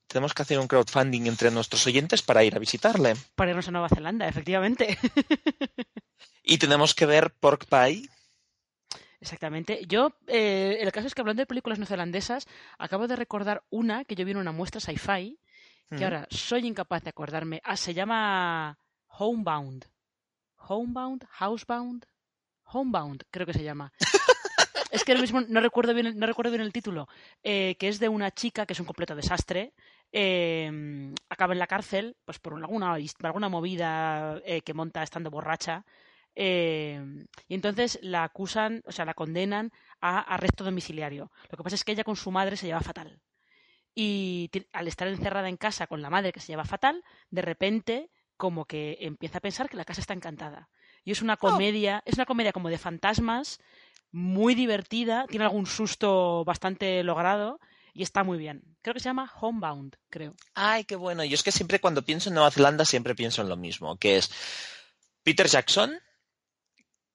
[0.07, 3.15] tenemos que hacer un crowdfunding entre nuestros oyentes para ir a visitarle.
[3.35, 4.99] Para irnos a Nueva Zelanda, efectivamente.
[6.43, 8.09] y tenemos que ver Pork Pie.
[9.21, 9.85] Exactamente.
[9.87, 12.47] Yo, eh, el caso es que hablando de películas neozelandesas,
[12.79, 15.39] acabo de recordar una que yo vi en una muestra sci-fi,
[15.91, 16.05] que mm.
[16.05, 17.61] ahora soy incapaz de acordarme.
[17.65, 18.79] Ah, se llama
[19.09, 19.87] Homebound.
[20.69, 22.07] Homebound, Housebound,
[22.65, 23.93] Homebound, creo que se llama.
[24.91, 27.09] Es que ahora mismo no recuerdo bien, no recuerdo bien el título,
[27.43, 29.73] eh, que es de una chica que es un completo desastre.
[30.13, 35.85] Eh, acaba en la cárcel pues por alguna, alguna movida eh, que monta estando borracha.
[36.35, 41.31] y entonces la acusan, o sea, la condenan a arresto domiciliario.
[41.51, 43.21] Lo que pasa es que ella con su madre se lleva fatal.
[43.95, 48.11] Y al estar encerrada en casa con la madre que se lleva fatal, de repente
[48.37, 50.69] como que empieza a pensar que la casa está encantada.
[51.05, 51.39] Y es una oh.
[51.39, 52.09] comedia, oh.
[52.09, 53.59] es una comedia como de fantasmas,
[54.17, 57.61] muy divertida, tiene algún susto bastante logrado
[57.93, 58.63] y está muy bien.
[58.81, 60.35] Creo que se llama Homebound, creo.
[60.55, 61.23] Ay, qué bueno.
[61.23, 64.17] Yo es que siempre cuando pienso en Nueva Zelanda siempre pienso en lo mismo, que
[64.17, 64.31] es
[65.23, 66.01] Peter Jackson,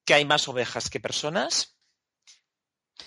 [0.06, 1.76] que hay más ovejas que personas,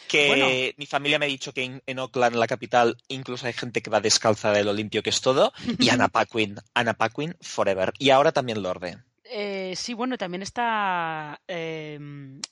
[0.09, 0.47] que bueno.
[0.77, 3.91] mi familia me ha dicho que en, en, Auckland, la capital, incluso hay gente que
[3.91, 7.93] va descalza de lo limpio que es todo, y Anna Paquin, Anna Paquin forever.
[8.01, 8.99] Y ahora también Lorde.
[9.25, 11.99] Eh, sí, bueno, también está eh,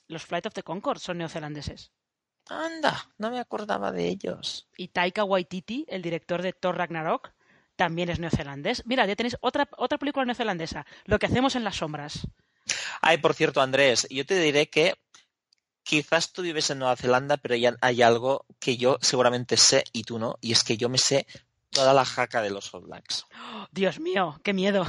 [0.07, 1.91] los Flight of the Concord, son neozelandeses.
[2.49, 4.67] Anda, no me acordaba de ellos.
[4.75, 7.31] Y Taika Waititi, el director de Thor Ragnarok,
[7.75, 8.85] también es neozelandés.
[8.85, 12.27] Mira, ya tenéis otra, otra película neozelandesa, Lo que hacemos en las sombras.
[13.01, 14.95] Ay, por cierto, Andrés, yo te diré que
[15.83, 20.03] quizás tú vives en Nueva Zelanda, pero ya hay algo que yo seguramente sé y
[20.03, 21.27] tú no, y es que yo me sé
[21.69, 23.25] toda la jaca de los All Blacks.
[23.71, 24.85] Dios mío, qué miedo.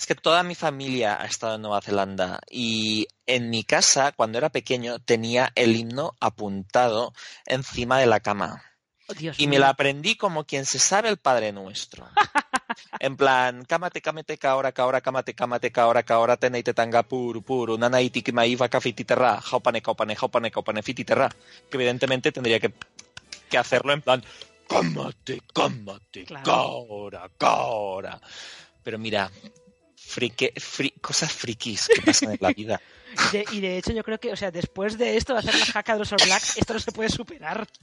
[0.00, 4.38] Es que toda mi familia ha estado en Nueva Zelanda y en mi casa, cuando
[4.38, 7.12] era pequeño, tenía el himno apuntado
[7.44, 8.64] encima de la cama.
[9.08, 12.08] Oh, Dios Y me la aprendí como quien se sabe el Padre Nuestro.
[12.98, 18.22] En plan, cámate, cámate, caora, caora, cámate, cámate, caora, caora, teneite tanga puru, puru, nanaiti
[18.32, 21.28] maiva cafititerra, jaupane, caupane, jaupane, caupane, fititerra.
[21.68, 22.72] Que evidentemente tendría que,
[23.50, 24.24] que hacerlo en plan,
[24.68, 26.44] cámate, cámate, Claro.
[26.44, 28.20] caora, caora.
[28.82, 29.30] Pero mira,
[30.10, 32.80] frique, fri- cosas frikis que pasan en la vida.
[33.32, 35.58] Y de, y de hecho yo creo que, o sea, después de esto, de hacer
[35.58, 37.66] la jaca de los All Blacks, esto no se puede superar.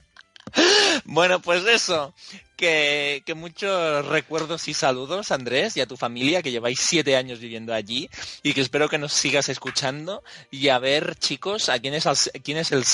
[1.04, 2.14] Bueno, pues eso,
[2.56, 7.38] que, que muchos recuerdos y saludos, Andrés, y a tu familia, que lleváis siete años
[7.40, 8.08] viviendo allí,
[8.42, 10.22] y que espero que nos sigas escuchando.
[10.50, 12.84] Y a ver, chicos, a quién es, al- quién es el,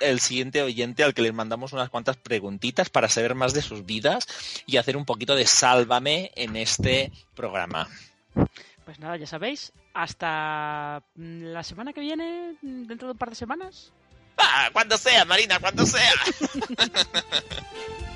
[0.00, 3.84] el siguiente oyente al que les mandamos unas cuantas preguntitas para saber más de sus
[3.84, 4.26] vidas
[4.66, 7.88] y hacer un poquito de sálvame en este programa.
[8.84, 13.30] Pues nada, ya sabéis, hasta mm, la semana que viene, mm, dentro de un par
[13.30, 13.92] de semanas.
[14.38, 16.10] Ah, cuando sea, Marina, cuando sea.